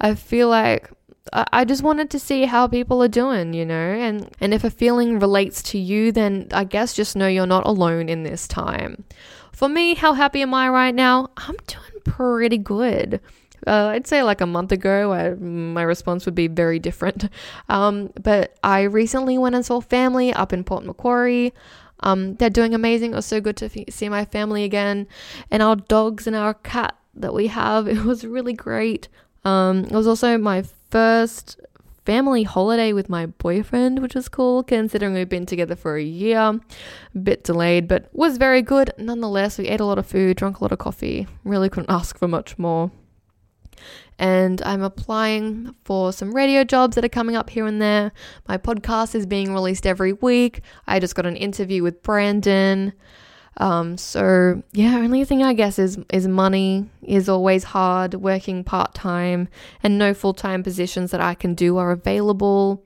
I 0.00 0.14
feel 0.14 0.48
like 0.48 0.90
I 1.32 1.64
just 1.64 1.82
wanted 1.82 2.10
to 2.10 2.18
see 2.18 2.44
how 2.44 2.66
people 2.66 3.02
are 3.02 3.08
doing, 3.08 3.52
you 3.52 3.66
know, 3.66 3.74
and, 3.74 4.30
and 4.40 4.54
if 4.54 4.64
a 4.64 4.70
feeling 4.70 5.18
relates 5.18 5.62
to 5.64 5.78
you, 5.78 6.12
then 6.12 6.48
I 6.52 6.64
guess 6.64 6.94
just 6.94 7.16
know 7.16 7.26
you're 7.26 7.46
not 7.46 7.66
alone 7.66 8.08
in 8.08 8.22
this 8.22 8.48
time. 8.48 9.04
For 9.52 9.68
me, 9.68 9.94
how 9.94 10.12
happy 10.12 10.42
am 10.42 10.54
I 10.54 10.68
right 10.68 10.94
now? 10.94 11.30
I'm 11.36 11.56
doing 11.66 12.02
pretty 12.04 12.58
good. 12.58 13.20
Uh, 13.66 13.88
I'd 13.88 14.06
say 14.06 14.22
like 14.22 14.40
a 14.40 14.46
month 14.46 14.72
ago, 14.72 15.12
I, 15.12 15.34
my 15.34 15.82
response 15.82 16.24
would 16.26 16.34
be 16.34 16.48
very 16.48 16.78
different. 16.78 17.28
Um, 17.68 18.10
but 18.22 18.56
I 18.64 18.82
recently 18.82 19.36
went 19.36 19.54
and 19.54 19.64
saw 19.64 19.80
family 19.80 20.32
up 20.32 20.54
in 20.54 20.64
Port 20.64 20.86
Macquarie. 20.86 21.52
Um, 22.00 22.34
they're 22.36 22.48
doing 22.48 22.72
amazing. 22.72 23.12
It 23.12 23.16
was 23.16 23.26
so 23.26 23.42
good 23.42 23.58
to 23.58 23.66
f- 23.66 23.92
see 23.92 24.08
my 24.08 24.24
family 24.24 24.64
again, 24.64 25.06
and 25.50 25.62
our 25.62 25.76
dogs 25.76 26.26
and 26.26 26.34
our 26.34 26.54
cat 26.54 26.96
that 27.14 27.34
we 27.34 27.48
have. 27.48 27.86
It 27.88 28.04
was 28.04 28.24
really 28.24 28.54
great. 28.54 29.08
Um, 29.44 29.84
it 29.84 29.92
was 29.92 30.06
also 30.06 30.38
my 30.38 30.64
first 30.90 31.60
family 32.04 32.42
holiday 32.42 32.92
with 32.94 33.10
my 33.10 33.26
boyfriend, 33.26 34.00
which 34.00 34.14
was 34.14 34.30
cool 34.30 34.62
considering 34.62 35.12
we've 35.12 35.28
been 35.28 35.44
together 35.44 35.76
for 35.76 35.96
a 35.96 36.02
year. 36.02 36.38
A 36.38 36.60
bit 37.18 37.44
delayed, 37.44 37.86
but 37.86 38.08
was 38.12 38.38
very 38.38 38.62
good. 38.62 38.90
Nonetheless, 38.96 39.58
we 39.58 39.68
ate 39.68 39.80
a 39.80 39.84
lot 39.84 39.98
of 39.98 40.06
food, 40.06 40.38
drank 40.38 40.58
a 40.58 40.64
lot 40.64 40.72
of 40.72 40.78
coffee. 40.78 41.26
Really 41.44 41.68
couldn't 41.68 41.90
ask 41.90 42.18
for 42.18 42.26
much 42.26 42.58
more. 42.58 42.90
And 44.18 44.62
I'm 44.62 44.82
applying 44.82 45.74
for 45.84 46.12
some 46.12 46.34
radio 46.34 46.64
jobs 46.64 46.94
that 46.94 47.04
are 47.04 47.10
coming 47.10 47.36
up 47.36 47.50
here 47.50 47.66
and 47.66 47.80
there. 47.80 48.10
My 48.48 48.56
podcast 48.56 49.14
is 49.14 49.26
being 49.26 49.52
released 49.52 49.86
every 49.86 50.14
week. 50.14 50.62
I 50.86 50.98
just 50.98 51.14
got 51.14 51.26
an 51.26 51.36
interview 51.36 51.82
with 51.82 52.02
Brandon. 52.02 52.94
Um, 53.58 53.98
so 53.98 54.62
yeah, 54.72 54.96
only 54.96 55.24
thing 55.24 55.42
I 55.42 55.52
guess 55.52 55.78
is 55.78 55.98
is 56.12 56.26
money 56.26 56.88
is 57.02 57.28
always 57.28 57.64
hard. 57.64 58.14
Working 58.14 58.64
part 58.64 58.94
time 58.94 59.48
and 59.82 59.98
no 59.98 60.14
full 60.14 60.34
time 60.34 60.62
positions 60.62 61.10
that 61.10 61.20
I 61.20 61.34
can 61.34 61.54
do 61.54 61.76
are 61.76 61.90
available. 61.90 62.84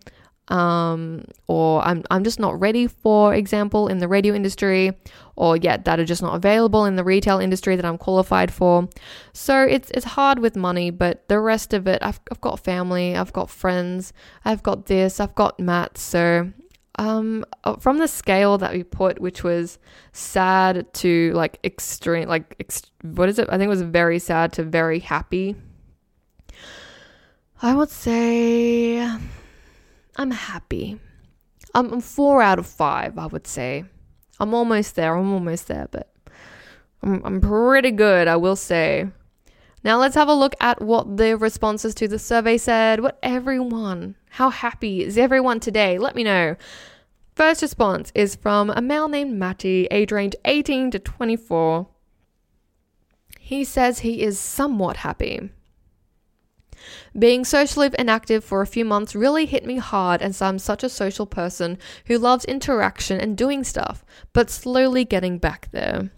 Um, 0.49 1.25
or 1.47 1.83
I'm 1.87 2.03
I'm 2.11 2.25
just 2.25 2.41
not 2.41 2.59
ready. 2.59 2.87
For 2.87 3.35
example, 3.35 3.89
in 3.89 3.99
the 3.99 4.09
radio 4.09 4.35
industry, 4.35 4.93
or 5.37 5.57
yet 5.57 5.85
that 5.85 6.01
are 6.01 6.05
just 6.05 6.23
not 6.23 6.35
available 6.35 6.85
in 6.85 6.97
the 6.97 7.05
retail 7.05 7.39
industry 7.39 7.77
that 7.77 7.85
I'm 7.85 7.97
qualified 7.99 8.53
for. 8.53 8.89
So 9.33 9.63
it's 9.63 9.91
it's 9.93 10.05
hard 10.05 10.41
with 10.41 10.57
money, 10.57 10.91
but 10.91 11.29
the 11.29 11.39
rest 11.39 11.73
of 11.75 11.87
it, 11.87 12.03
I've 12.03 12.21
I've 12.31 12.41
got 12.41 12.61
family, 12.61 13.17
I've 13.17 13.33
got 13.33 13.51
friends, 13.51 14.13
I've 14.45 14.63
got 14.63 14.87
this, 14.87 15.21
I've 15.21 15.35
got 15.35 15.61
Matt. 15.61 15.97
So 15.97 16.51
um 16.99 17.45
uh, 17.65 17.77
from 17.77 17.99
the 17.99 18.07
scale 18.09 18.59
that 18.59 18.73
we 18.73 18.83
put 18.85 19.19
which 19.19 19.43
was 19.43 19.79
sad 20.13 20.93
to 20.93 21.33
like 21.33 21.59
extreme 21.65 22.29
like 22.29 22.55
what 23.03 23.29
is 23.29 23.39
it? 23.39 23.49
I 23.49 23.53
think 23.53 23.67
it 23.67 23.69
was 23.69 23.83
very 23.83 24.19
sad 24.19 24.53
to 24.55 24.63
very 24.63 24.99
happy. 24.99 25.57
I 27.63 27.75
would 27.75 27.91
say 27.91 28.99
i'm 30.17 30.31
happy. 30.31 30.99
I'm, 31.75 31.93
I'm 31.93 32.01
four 32.01 32.43
out 32.43 32.59
of 32.59 32.67
five 32.67 33.19
i 33.19 33.27
would 33.27 33.47
say. 33.47 33.85
I'm 34.41 34.55
almost 34.55 34.97
there 34.97 35.17
i'm 35.17 35.33
almost 35.33 35.69
there 35.69 35.89
but 35.91 36.13
I'm, 37.03 37.23
I'm 37.25 37.41
pretty 37.41 37.93
good 37.93 38.27
i 38.27 38.35
will 38.37 38.57
say 38.57 39.07
now 39.85 39.99
let's 39.99 40.15
have 40.15 40.29
a 40.29 40.35
look 40.35 40.55
at 40.61 40.81
what 40.81 41.17
the 41.17 41.37
responses 41.37 41.95
to 41.97 42.07
the 42.07 42.19
survey 42.19 42.57
said. 42.57 43.01
What 43.01 43.19
everyone, 43.23 44.15
how 44.31 44.51
happy 44.51 45.03
is 45.03 45.19
everyone 45.19 45.61
today? 45.61 45.99
Let 45.99 46.15
me 46.15 46.23
know. 46.23 46.57
First 47.35 47.63
response 47.63 48.13
is 48.15 48.37
from 48.37 48.71
a 48.71 48.81
male 48.81 49.09
named 49.09 49.39
Matty, 49.39 49.87
age 49.91 50.13
range 50.13 50.37
18 50.45 50.91
to 50.93 50.99
24. 50.99 51.89
He 53.41 53.65
says 53.65 54.01
he 54.01 54.23
is 54.23 54.39
somewhat 54.39 54.99
happy. 54.99 55.51
Being 57.19 57.45
socially 57.45 57.91
inactive 57.99 58.45
for 58.45 58.61
a 58.61 58.67
few 58.67 58.85
months 58.85 59.15
really 59.15 59.47
hit 59.47 59.65
me 59.65 59.77
hard 59.77 60.21
as 60.23 60.43
I'm 60.43 60.59
such 60.59 60.83
a 60.83 60.89
social 60.89 61.27
person 61.27 61.79
who 62.07 62.19
loves 62.19 62.45
interaction 62.45 63.21
and 63.21 63.37
doing 63.37 63.65
stuff, 63.65 64.05
but 64.33 64.51
slowly 64.51 65.05
getting 65.05 65.39
back 65.39 65.69
there 65.73 66.11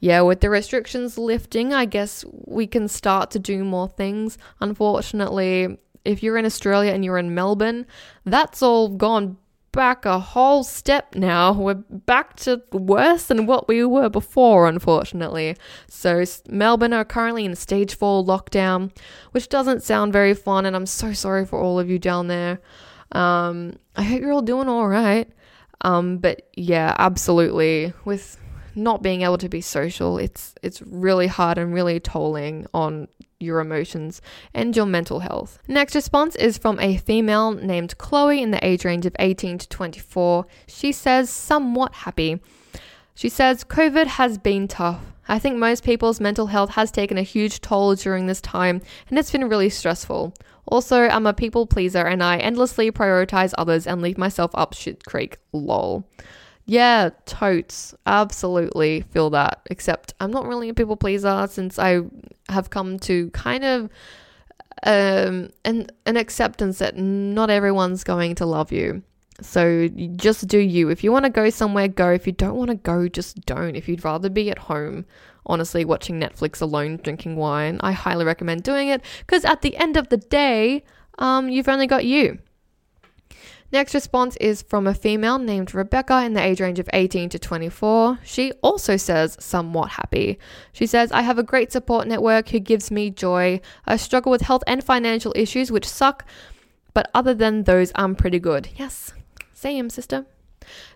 yeah, 0.00 0.20
with 0.20 0.40
the 0.40 0.50
restrictions 0.50 1.18
lifting, 1.18 1.72
I 1.72 1.84
guess 1.84 2.24
we 2.30 2.66
can 2.66 2.88
start 2.88 3.30
to 3.32 3.38
do 3.38 3.64
more 3.64 3.88
things. 3.88 4.38
Unfortunately, 4.60 5.78
if 6.04 6.22
you're 6.22 6.38
in 6.38 6.44
Australia 6.44 6.92
and 6.92 7.04
you're 7.04 7.18
in 7.18 7.34
Melbourne, 7.34 7.86
that's 8.24 8.62
all 8.62 8.88
gone 8.88 9.36
back 9.72 10.04
a 10.04 10.18
whole 10.18 10.64
step 10.64 11.14
now. 11.14 11.52
We're 11.52 11.74
back 11.74 12.36
to 12.36 12.62
worse 12.72 13.26
than 13.26 13.46
what 13.46 13.68
we 13.68 13.84
were 13.84 14.08
before, 14.08 14.68
unfortunately. 14.68 15.56
So, 15.88 16.24
Melbourne 16.48 16.92
are 16.92 17.04
currently 17.04 17.44
in 17.44 17.54
stage 17.56 17.94
four 17.94 18.24
lockdown, 18.24 18.96
which 19.32 19.48
doesn't 19.48 19.82
sound 19.82 20.12
very 20.12 20.34
fun, 20.34 20.64
and 20.64 20.74
I'm 20.74 20.86
so 20.86 21.12
sorry 21.12 21.44
for 21.44 21.60
all 21.60 21.78
of 21.78 21.90
you 21.90 21.98
down 21.98 22.28
there. 22.28 22.60
Um, 23.12 23.74
I 23.96 24.02
hope 24.02 24.20
you're 24.20 24.32
all 24.32 24.42
doing 24.42 24.68
all 24.68 24.88
right. 24.88 25.30
Um, 25.82 26.18
but 26.18 26.48
yeah, 26.56 26.94
absolutely. 26.98 27.92
With 28.04 28.38
not 28.74 29.02
being 29.02 29.22
able 29.22 29.38
to 29.38 29.48
be 29.48 29.60
social, 29.60 30.18
it's 30.18 30.54
it's 30.62 30.82
really 30.82 31.26
hard 31.26 31.58
and 31.58 31.72
really 31.74 32.00
tolling 32.00 32.66
on 32.72 33.08
your 33.40 33.60
emotions 33.60 34.20
and 34.52 34.76
your 34.76 34.86
mental 34.86 35.20
health. 35.20 35.58
Next 35.68 35.94
response 35.94 36.34
is 36.36 36.58
from 36.58 36.78
a 36.80 36.96
female 36.96 37.52
named 37.52 37.96
Chloe 37.98 38.42
in 38.42 38.50
the 38.50 38.64
age 38.66 38.84
range 38.84 39.06
of 39.06 39.14
18 39.18 39.58
to 39.58 39.68
24. 39.68 40.46
She 40.66 40.92
says 40.92 41.30
somewhat 41.30 41.94
happy. 41.94 42.40
She 43.14 43.28
says 43.28 43.64
COVID 43.64 44.06
has 44.06 44.38
been 44.38 44.68
tough. 44.68 45.00
I 45.28 45.38
think 45.38 45.56
most 45.56 45.84
people's 45.84 46.20
mental 46.20 46.46
health 46.46 46.70
has 46.70 46.90
taken 46.90 47.18
a 47.18 47.22
huge 47.22 47.60
toll 47.60 47.94
during 47.94 48.26
this 48.26 48.40
time 48.40 48.80
and 49.08 49.18
it's 49.18 49.30
been 49.30 49.48
really 49.48 49.70
stressful. 49.70 50.34
Also, 50.66 51.02
I'm 51.08 51.26
a 51.26 51.32
people 51.32 51.66
pleaser 51.66 52.06
and 52.06 52.22
I 52.22 52.38
endlessly 52.38 52.90
prioritize 52.90 53.54
others 53.56 53.86
and 53.86 54.02
leave 54.02 54.18
myself 54.18 54.50
up 54.54 54.74
shit 54.74 55.04
creek. 55.04 55.38
Lol. 55.52 56.04
Yeah, 56.70 57.10
totes. 57.24 57.94
Absolutely 58.04 59.00
feel 59.00 59.30
that. 59.30 59.62
Except 59.70 60.12
I'm 60.20 60.30
not 60.30 60.46
really 60.46 60.68
a 60.68 60.74
people 60.74 60.96
pleaser 60.98 61.46
since 61.50 61.78
I 61.78 62.02
have 62.50 62.68
come 62.68 62.98
to 63.00 63.30
kind 63.30 63.64
of 63.64 63.90
um 64.84 65.48
an 65.64 65.88
an 66.06 66.16
acceptance 66.18 66.78
that 66.78 66.96
not 66.96 67.48
everyone's 67.48 68.04
going 68.04 68.34
to 68.36 68.46
love 68.46 68.70
you. 68.70 69.02
So 69.40 69.88
just 70.16 70.46
do 70.46 70.58
you. 70.58 70.90
If 70.90 71.02
you 71.02 71.10
want 71.10 71.24
to 71.24 71.30
go 71.30 71.48
somewhere, 71.48 71.88
go. 71.88 72.10
If 72.10 72.26
you 72.26 72.34
don't 72.34 72.56
want 72.56 72.68
to 72.70 72.76
go, 72.76 73.08
just 73.08 73.46
don't. 73.46 73.74
If 73.74 73.88
you'd 73.88 74.04
rather 74.04 74.28
be 74.28 74.50
at 74.50 74.58
home, 74.58 75.06
honestly, 75.46 75.86
watching 75.86 76.20
Netflix 76.20 76.60
alone, 76.60 76.98
drinking 77.02 77.36
wine, 77.36 77.78
I 77.80 77.92
highly 77.92 78.26
recommend 78.26 78.62
doing 78.62 78.88
it 78.88 79.00
because 79.20 79.46
at 79.46 79.62
the 79.62 79.74
end 79.78 79.96
of 79.96 80.10
the 80.10 80.18
day, 80.18 80.84
um, 81.18 81.48
you've 81.48 81.68
only 81.68 81.86
got 81.86 82.04
you. 82.04 82.38
Next 83.70 83.92
response 83.92 84.34
is 84.36 84.62
from 84.62 84.86
a 84.86 84.94
female 84.94 85.38
named 85.38 85.74
Rebecca 85.74 86.24
in 86.24 86.32
the 86.32 86.42
age 86.42 86.60
range 86.60 86.78
of 86.78 86.88
18 86.92 87.28
to 87.28 87.38
24. 87.38 88.20
She 88.24 88.52
also 88.62 88.96
says 88.96 89.36
somewhat 89.38 89.90
happy. 89.90 90.38
She 90.72 90.86
says, 90.86 91.12
I 91.12 91.20
have 91.20 91.38
a 91.38 91.42
great 91.42 91.70
support 91.70 92.08
network 92.08 92.48
who 92.48 92.60
gives 92.60 92.90
me 92.90 93.10
joy. 93.10 93.60
I 93.84 93.96
struggle 93.96 94.30
with 94.30 94.40
health 94.40 94.62
and 94.66 94.82
financial 94.82 95.34
issues 95.36 95.70
which 95.70 95.86
suck, 95.86 96.26
but 96.94 97.10
other 97.12 97.34
than 97.34 97.64
those, 97.64 97.92
I'm 97.94 98.14
pretty 98.14 98.38
good. 98.38 98.70
Yes, 98.76 99.12
same, 99.52 99.90
sister. 99.90 100.24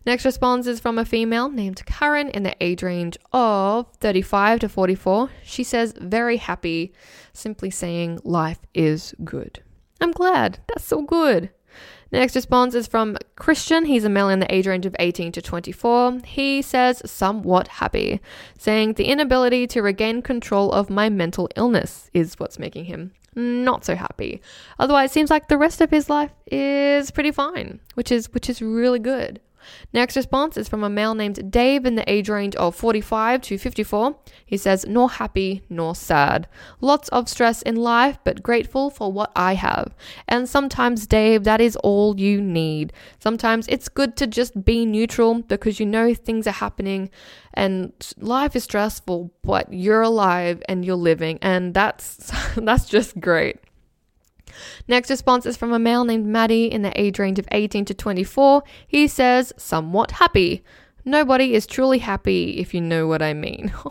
Next 0.07 0.25
response 0.25 0.67
is 0.67 0.81
from 0.81 0.99
a 0.99 1.05
female 1.05 1.51
named 1.51 1.85
Karen 1.85 2.29
in 2.29 2.43
the 2.43 2.57
age 2.61 2.83
range 2.83 3.19
of 3.33 3.87
35 4.01 4.61
to 4.61 4.69
44. 4.69 5.31
She 5.45 5.63
says, 5.63 5.95
very 5.99 6.39
happy, 6.39 6.93
simply 7.35 7.71
saying 7.71 8.21
life 8.25 8.61
is 8.73 9.15
good. 9.25 9.63
I'm 10.01 10.13
glad. 10.13 10.59
That's 10.69 10.85
so 10.85 11.03
good. 11.03 11.51
Next 12.13 12.37
response 12.37 12.75
is 12.75 12.87
from 12.87 13.17
Christian. 13.37 13.87
He's 13.87 14.05
a 14.05 14.11
male 14.11 14.29
in 14.29 14.39
the 14.39 14.55
age 14.55 14.67
range 14.67 14.85
of 14.85 14.95
18 14.99 15.33
to 15.33 15.43
24. 15.43 16.21
He 16.25 16.61
says, 16.61 17.03
somewhat 17.07 17.69
happy, 17.69 18.21
saying 18.59 18.95
the 18.95 19.07
inability 19.07 19.67
to 19.69 19.81
regain 19.81 20.21
control 20.21 20.71
of 20.73 20.91
my 20.91 21.09
mental 21.09 21.49
illness 21.57 22.11
is 22.13 22.39
what's 22.39 22.59
making 22.59 22.85
him 22.85 23.13
not 23.35 23.85
so 23.85 23.97
happy. 23.97 24.43
Otherwise, 24.79 25.11
it 25.11 25.15
seems 25.15 25.31
like 25.31 25.49
the 25.49 25.59
rest 25.59 25.81
of 25.81 25.91
his 25.91 26.11
life 26.11 26.33
is 26.47 27.11
pretty 27.11 27.31
fine, 27.31 27.81
which 27.95 28.13
is 28.13 28.33
which 28.33 28.51
is 28.51 28.61
really 28.61 28.99
good. 28.99 29.41
Next 29.93 30.17
response 30.17 30.57
is 30.57 30.69
from 30.69 30.85
a 30.85 30.91
male 30.91 31.15
named 31.15 31.51
Dave 31.51 31.85
in 31.85 31.95
the 31.95 32.11
age 32.11 32.29
range 32.29 32.57
of 32.57 32.75
45 32.75 33.41
to 33.43 33.59
54. 33.59 34.17
He 34.45 34.57
says, 34.57 34.87
nor 34.87 35.11
happy 35.11 35.63
nor 35.69 35.95
sad. 35.95 36.49
Lots 36.81 37.09
of 37.09 37.29
stress 37.29 37.63
in 37.63 37.77
life, 37.77 38.19
but 38.25 38.43
grateful 38.43 38.91
for 38.91 39.13
what 39.13 39.33
I 39.35 39.55
have. 39.55 39.95
And 40.29 40.49
sometimes, 40.49 41.07
Dave, 41.07 41.45
that 41.45 41.61
is 41.61 41.77
all 41.77 42.19
you 42.19 42.41
need. 42.41 42.93
Sometimes 43.19 43.67
it's 43.69 43.89
good 43.89 44.17
to 44.17 44.27
just 44.27 44.65
be 44.65 44.87
neutral 44.87 45.43
because 45.43 45.81
you 45.81 45.87
know 45.87 46.15
things 46.15 46.47
are 46.47 46.53
happening 46.53 47.11
and 47.55 47.93
life 48.19 48.57
is 48.57 48.65
stressful, 48.65 49.33
but 49.43 49.73
you're 49.73 50.03
alive 50.03 50.63
and 50.69 50.85
you're 50.85 50.97
living. 50.97 51.39
And 51.43 51.75
that's, 51.75 52.33
that's 52.57 52.87
just 52.87 53.21
great. 53.21 53.59
Next 54.89 55.11
response 55.11 55.47
is 55.47 55.57
from 55.57 55.73
a 55.73 55.79
male 55.79 56.05
named 56.05 56.27
Maddie 56.27 56.67
in 56.67 56.83
the 56.83 57.01
age 57.01 57.19
range 57.19 57.39
of 57.39 57.49
18 57.53 57.85
to 57.87 57.95
24. 57.95 58.63
He 58.87 59.09
says, 59.09 59.53
somewhat 59.57 60.13
happy. 60.13 60.65
Nobody 61.05 61.55
is 61.55 61.67
truly 61.67 61.99
happy 61.99 62.59
if 62.59 62.73
you 62.75 62.81
know 62.81 63.07
what 63.07 63.23
I 63.23 63.35
mean. 63.35 63.73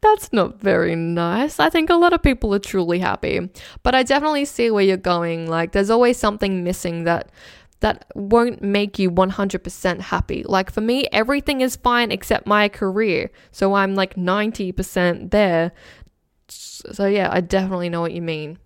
That's 0.00 0.32
not 0.32 0.60
very 0.60 0.94
nice. 0.94 1.58
I 1.58 1.70
think 1.70 1.90
a 1.90 1.96
lot 1.96 2.12
of 2.12 2.22
people 2.22 2.54
are 2.54 2.60
truly 2.60 3.00
happy, 3.00 3.48
but 3.82 3.94
I 3.94 4.04
definitely 4.04 4.44
see 4.44 4.70
where 4.70 4.84
you're 4.84 4.96
going. 4.96 5.48
Like, 5.48 5.72
there's 5.72 5.90
always 5.90 6.16
something 6.16 6.62
missing 6.62 7.04
that 7.04 7.30
that 7.80 8.06
won't 8.14 8.62
make 8.62 8.98
you 8.98 9.10
100% 9.10 10.00
happy. 10.00 10.42
Like 10.44 10.70
for 10.70 10.80
me, 10.80 11.06
everything 11.12 11.60
is 11.60 11.76
fine 11.76 12.10
except 12.10 12.46
my 12.46 12.68
career. 12.68 13.30
So 13.50 13.74
I'm 13.74 13.94
like 13.94 14.14
90% 14.14 15.30
there. 15.30 15.72
So, 16.92 17.06
yeah, 17.06 17.28
I 17.32 17.40
definitely 17.40 17.88
know 17.88 18.00
what 18.00 18.12
you 18.12 18.22
mean. 18.22 18.58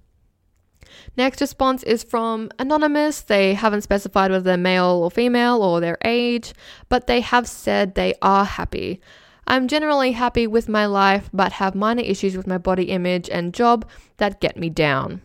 Next 1.17 1.41
response 1.41 1.83
is 1.83 2.03
from 2.03 2.51
Anonymous. 2.59 3.21
They 3.23 3.55
haven't 3.55 3.83
specified 3.83 4.31
whether 4.31 4.43
they're 4.45 4.57
male 4.57 5.01
or 5.03 5.11
female 5.11 5.63
or 5.63 5.81
their 5.81 5.99
age, 6.05 6.53
but 6.89 7.07
they 7.07 7.21
have 7.21 7.49
said 7.49 7.95
they 7.95 8.15
are 8.23 8.45
happy. 8.45 9.01
I'm 9.47 9.67
generally 9.69 10.13
happy 10.13 10.47
with 10.47 10.69
my 10.69 10.87
life, 10.87 11.29
but 11.33 11.53
have 11.53 11.75
minor 11.75 12.03
issues 12.03 12.37
with 12.37 12.47
my 12.47 12.59
body 12.59 12.85
image 12.85 13.29
and 13.29 13.55
job 13.55 13.89
that 14.19 14.41
get 14.41 14.57
me 14.57 14.71
down. 14.71 15.23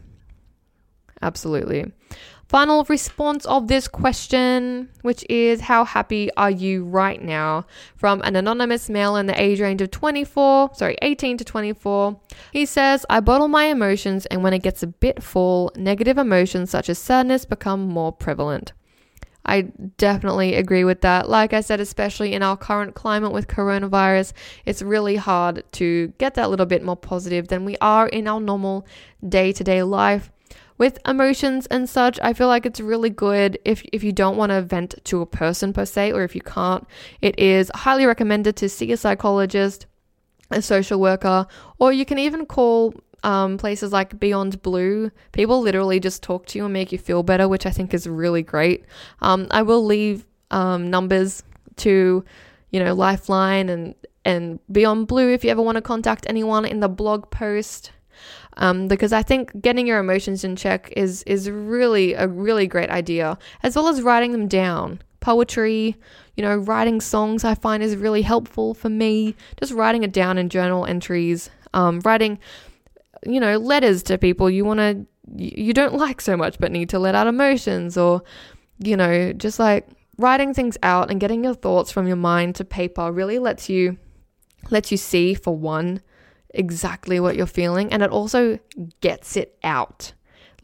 Absolutely. 1.22 1.92
Final 2.48 2.84
response 2.84 3.44
of 3.48 3.68
this 3.68 3.88
question, 3.88 4.90
which 5.02 5.26
is 5.30 5.62
How 5.62 5.84
happy 5.84 6.30
are 6.38 6.52
you 6.52 6.84
right 6.84 7.20
now? 7.20 7.66
From 7.96 8.22
an 8.22 8.36
anonymous 8.36 8.88
male 8.88 9.16
in 9.16 9.26
the 9.26 9.42
age 9.42 9.60
range 9.60 9.82
of 9.82 9.90
24, 9.90 10.72
sorry, 10.76 10.96
18 11.02 11.38
to 11.38 11.44
24. 11.44 12.20
He 12.54 12.68
says, 12.68 13.04
I 13.10 13.20
bottle 13.20 13.48
my 13.48 13.66
emotions, 13.66 14.28
and 14.28 14.44
when 14.44 14.54
it 14.54 14.62
gets 14.62 14.84
a 14.84 14.88
bit 14.88 15.24
full, 15.24 15.72
negative 15.76 16.20
emotions 16.20 16.70
such 16.70 16.88
as 16.88 17.00
sadness 17.00 17.46
become 17.46 17.88
more 17.88 18.12
prevalent. 18.12 18.74
I 19.44 19.64
definitely 19.98 20.56
agree 20.56 20.84
with 20.84 21.02
that. 21.02 21.28
Like 21.28 21.52
I 21.52 21.62
said, 21.62 21.80
especially 21.80 22.34
in 22.34 22.44
our 22.44 22.58
current 22.58 22.94
climate 22.94 23.32
with 23.32 23.48
coronavirus, 23.48 24.34
it's 24.66 24.82
really 24.84 25.16
hard 25.16 25.64
to 25.74 26.14
get 26.20 26.36
that 26.36 26.52
little 26.52 26.66
bit 26.68 26.84
more 26.84 26.98
positive 26.98 27.48
than 27.48 27.66
we 27.66 27.76
are 27.82 28.08
in 28.08 28.28
our 28.28 28.40
normal 28.40 28.86
day 29.28 29.52
to 29.52 29.64
day 29.64 29.82
life 29.82 30.32
with 30.78 31.00
emotions 31.08 31.68
and 31.68 31.90
such, 31.90 32.20
I 32.22 32.34
feel 32.34 32.48
like 32.48 32.66
it's 32.66 32.80
really 32.80 33.10
good 33.10 33.58
if, 33.64 33.84
if 33.94 34.04
you 34.04 34.12
don't 34.12 34.38
want 34.38 34.52
to 34.52 34.62
vent 34.62 34.96
to 35.06 35.22
a 35.22 35.26
person 35.26 35.72
per 35.72 35.86
se, 35.86 36.12
or 36.12 36.24
if 36.24 36.36
you 36.36 36.42
can't, 36.42 36.86
it 37.22 37.40
is 37.40 37.72
highly 37.74 38.06
recommended 38.06 38.56
to 38.58 38.70
see 38.70 38.92
a 38.92 38.98
psychologist, 38.98 39.86
a 40.52 40.62
social 40.62 41.00
worker, 41.00 41.48
or 41.80 41.94
you 41.94 42.06
can 42.06 42.20
even 42.20 42.46
call 42.46 42.94
um, 43.24 43.58
places 43.58 43.92
like 43.92 44.20
Beyond 44.20 44.62
Blue. 44.62 45.12
People 45.32 45.62
literally 45.62 46.00
just 46.00 46.22
talk 46.22 46.46
to 46.48 46.60
you 46.60 46.66
and 46.66 46.74
make 46.74 46.92
you 46.92 46.98
feel 46.98 47.24
better, 47.24 47.48
which 47.48 47.66
I 47.66 47.72
think 47.72 47.94
is 47.94 48.08
really 48.08 48.44
great. 48.44 48.86
Um, 49.22 49.48
I 49.52 49.64
will 49.64 49.84
leave 49.84 50.26
um, 50.52 50.90
numbers 50.90 51.42
to, 51.78 52.24
you 52.72 52.80
know, 52.80 52.94
Lifeline 52.94 53.70
and 53.70 53.96
and 54.24 54.60
Beyond 54.72 55.08
Blue 55.08 55.32
if 55.32 55.44
you 55.44 55.52
ever 55.52 55.62
want 55.62 55.76
to 55.76 55.82
contact 55.82 56.26
anyone 56.28 56.66
in 56.66 56.80
the 56.80 56.90
blog 56.90 57.30
post 57.30 57.92
um, 58.58 58.88
because 58.88 59.14
I 59.14 59.22
think 59.24 59.62
getting 59.62 59.88
your 59.88 60.00
emotions 60.00 60.44
in 60.44 60.56
check 60.56 60.92
is 60.96 61.24
is 61.24 61.50
really 61.50 62.14
a 62.14 62.28
really 62.28 62.68
great 62.68 62.90
idea, 62.90 63.38
as 63.64 63.76
well 63.76 63.88
as 63.88 64.02
writing 64.02 64.32
them 64.32 64.48
down. 64.48 65.02
Poetry, 65.20 65.96
you 66.36 66.44
know, 66.44 66.58
writing 66.58 67.02
songs 67.02 67.44
I 67.44 67.56
find 67.56 67.82
is 67.82 67.96
really 67.96 68.22
helpful 68.22 68.74
for 68.74 68.90
me. 68.90 69.36
Just 69.60 69.74
writing 69.74 70.04
it 70.04 70.14
down 70.14 70.38
in 70.38 70.50
journal 70.50 70.86
entries, 70.86 71.50
um, 71.74 72.00
writing, 72.02 72.38
you 73.26 73.40
know, 73.40 73.58
letters 73.58 74.04
to 74.04 74.18
people 74.18 74.50
you 74.50 74.64
want 74.64 74.80
to 74.80 75.06
you 75.36 75.74
don't 75.74 75.96
like 75.96 76.22
so 76.22 76.38
much 76.38 76.60
but 76.60 76.72
need 76.72 76.90
to 76.90 77.00
let 77.00 77.16
out 77.16 77.28
emotions, 77.28 77.98
or 77.98 78.22
you 78.80 78.96
know, 78.96 79.34
just 79.34 79.60
like 79.60 79.88
writing 80.18 80.54
things 80.54 80.78
out 80.84 81.12
and 81.12 81.20
getting 81.20 81.44
your 81.44 81.56
thoughts 81.56 81.92
from 81.92 82.08
your 82.08 82.16
mind 82.16 82.56
to 82.56 82.64
paper 82.64 83.12
really 83.12 83.40
lets 83.40 83.70
you 83.70 83.98
lets 84.70 84.92
you 84.92 84.98
see 84.98 85.34
for 85.34 85.56
one 85.56 86.02
exactly 86.56 87.20
what 87.20 87.36
you're 87.36 87.46
feeling 87.46 87.92
and 87.92 88.02
it 88.02 88.10
also 88.10 88.60
gets 89.02 89.38
it 89.38 89.58
out. 89.64 90.14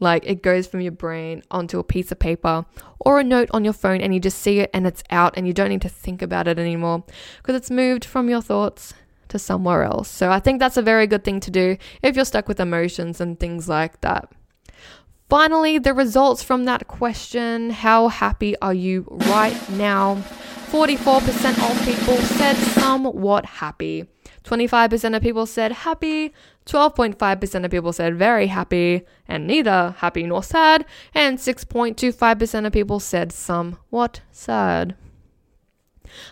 Like 0.00 0.26
it 0.26 0.42
goes 0.42 0.66
from 0.66 0.80
your 0.80 0.92
brain 0.92 1.42
onto 1.50 1.78
a 1.78 1.84
piece 1.84 2.10
of 2.10 2.18
paper 2.18 2.66
or 2.98 3.20
a 3.20 3.24
note 3.24 3.48
on 3.52 3.64
your 3.64 3.72
phone 3.72 4.00
and 4.00 4.12
you 4.12 4.20
just 4.20 4.38
see 4.38 4.58
it 4.58 4.70
and 4.74 4.86
it's 4.86 5.04
out 5.10 5.34
and 5.36 5.46
you 5.46 5.52
don't 5.52 5.68
need 5.68 5.82
to 5.82 5.88
think 5.88 6.22
about 6.22 6.48
it 6.48 6.58
anymore 6.58 7.04
because 7.38 7.54
it's 7.54 7.70
moved 7.70 8.04
from 8.04 8.28
your 8.28 8.42
thoughts 8.42 8.94
to 9.28 9.38
somewhere 9.38 9.84
else. 9.84 10.08
So 10.08 10.30
I 10.30 10.40
think 10.40 10.58
that's 10.58 10.76
a 10.76 10.82
very 10.82 11.06
good 11.06 11.24
thing 11.24 11.40
to 11.40 11.50
do 11.50 11.76
if 12.02 12.16
you're 12.16 12.24
stuck 12.24 12.48
with 12.48 12.60
emotions 12.60 13.20
and 13.20 13.38
things 13.38 13.68
like 13.68 14.00
that. 14.00 14.28
Finally, 15.28 15.78
the 15.78 15.94
results 15.94 16.42
from 16.42 16.64
that 16.64 16.88
question 16.88 17.70
How 17.70 18.08
happy 18.08 18.54
are 18.60 18.74
you 18.74 19.06
right 19.08 19.70
now? 19.70 20.16
44% 20.70 21.70
of 21.70 21.84
people 21.84 22.16
said 22.16 22.56
somewhat 22.56 23.46
happy. 23.46 24.08
25% 24.44 25.16
of 25.16 25.22
people 25.22 25.46
said 25.46 25.72
happy, 25.72 26.32
12.5% 26.66 27.64
of 27.64 27.70
people 27.70 27.92
said 27.92 28.16
very 28.16 28.48
happy, 28.48 29.02
and 29.28 29.46
neither 29.46 29.94
happy 29.98 30.24
nor 30.24 30.42
sad, 30.42 30.84
and 31.14 31.38
6.25% 31.38 32.66
of 32.66 32.72
people 32.72 33.00
said 33.00 33.32
somewhat 33.32 34.20
sad. 34.30 34.96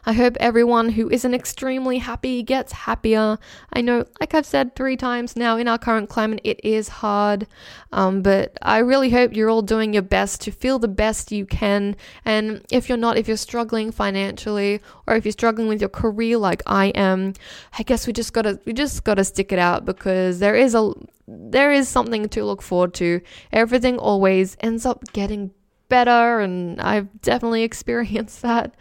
I 0.04 0.12
hope 0.12 0.36
everyone 0.40 0.90
who 0.90 1.08
isn't 1.10 1.34
extremely 1.34 1.98
happy 1.98 2.42
gets 2.42 2.72
happier. 2.72 3.38
I 3.72 3.80
know, 3.80 4.04
like 4.20 4.34
I've 4.34 4.46
said 4.46 4.74
three 4.74 4.96
times 4.96 5.36
now, 5.36 5.56
in 5.56 5.68
our 5.68 5.78
current 5.78 6.08
climate, 6.08 6.40
it 6.44 6.60
is 6.64 6.88
hard. 6.88 7.46
Um, 7.92 8.22
but 8.22 8.56
I 8.62 8.78
really 8.78 9.10
hope 9.10 9.34
you're 9.34 9.50
all 9.50 9.62
doing 9.62 9.92
your 9.92 10.02
best 10.02 10.40
to 10.42 10.50
feel 10.50 10.78
the 10.78 10.88
best 10.88 11.32
you 11.32 11.46
can. 11.46 11.96
And 12.24 12.64
if 12.70 12.88
you're 12.88 12.98
not, 12.98 13.16
if 13.16 13.28
you're 13.28 13.36
struggling 13.36 13.90
financially, 13.92 14.80
or 15.06 15.16
if 15.16 15.24
you're 15.24 15.32
struggling 15.32 15.68
with 15.68 15.80
your 15.80 15.88
career 15.88 16.38
like 16.38 16.62
I 16.66 16.86
am, 16.88 17.34
I 17.78 17.82
guess 17.82 18.06
we 18.06 18.12
just 18.12 18.32
gotta 18.32 18.60
we 18.64 18.72
just 18.72 19.04
gotta 19.04 19.24
stick 19.24 19.52
it 19.52 19.58
out 19.58 19.84
because 19.84 20.38
there 20.38 20.54
is 20.54 20.74
a 20.74 20.92
there 21.26 21.72
is 21.72 21.88
something 21.88 22.28
to 22.28 22.44
look 22.44 22.62
forward 22.62 22.94
to. 22.94 23.20
Everything 23.52 23.98
always 23.98 24.56
ends 24.60 24.84
up 24.84 25.04
getting 25.12 25.52
better, 25.88 26.40
and 26.40 26.80
I've 26.80 27.20
definitely 27.20 27.62
experienced 27.70 28.42
that. 28.42 28.74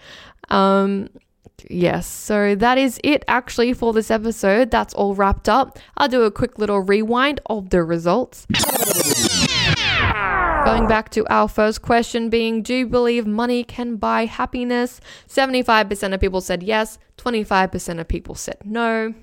Um, 0.49 1.09
yes, 1.69 2.07
so 2.07 2.55
that 2.55 2.77
is 2.77 2.99
it 3.03 3.23
actually 3.27 3.73
for 3.73 3.93
this 3.93 4.11
episode. 4.11 4.71
That's 4.71 4.93
all 4.93 5.15
wrapped 5.15 5.49
up. 5.49 5.79
I'll 5.97 6.07
do 6.07 6.23
a 6.23 6.31
quick 6.31 6.57
little 6.59 6.79
rewind 6.79 7.41
of 7.47 7.69
the 7.69 7.83
results. 7.83 8.45
Going 10.65 10.87
back 10.87 11.09
to 11.11 11.25
our 11.33 11.47
first 11.47 11.81
question 11.81 12.29
being 12.29 12.61
Do 12.61 12.75
you 12.75 12.87
believe 12.87 13.25
money 13.25 13.63
can 13.63 13.95
buy 13.95 14.25
happiness? 14.25 14.99
75% 15.27 16.13
of 16.13 16.19
people 16.19 16.41
said 16.41 16.63
yes, 16.63 16.99
25% 17.17 17.99
of 17.99 18.07
people 18.07 18.35
said 18.35 18.57
no. 18.65 19.13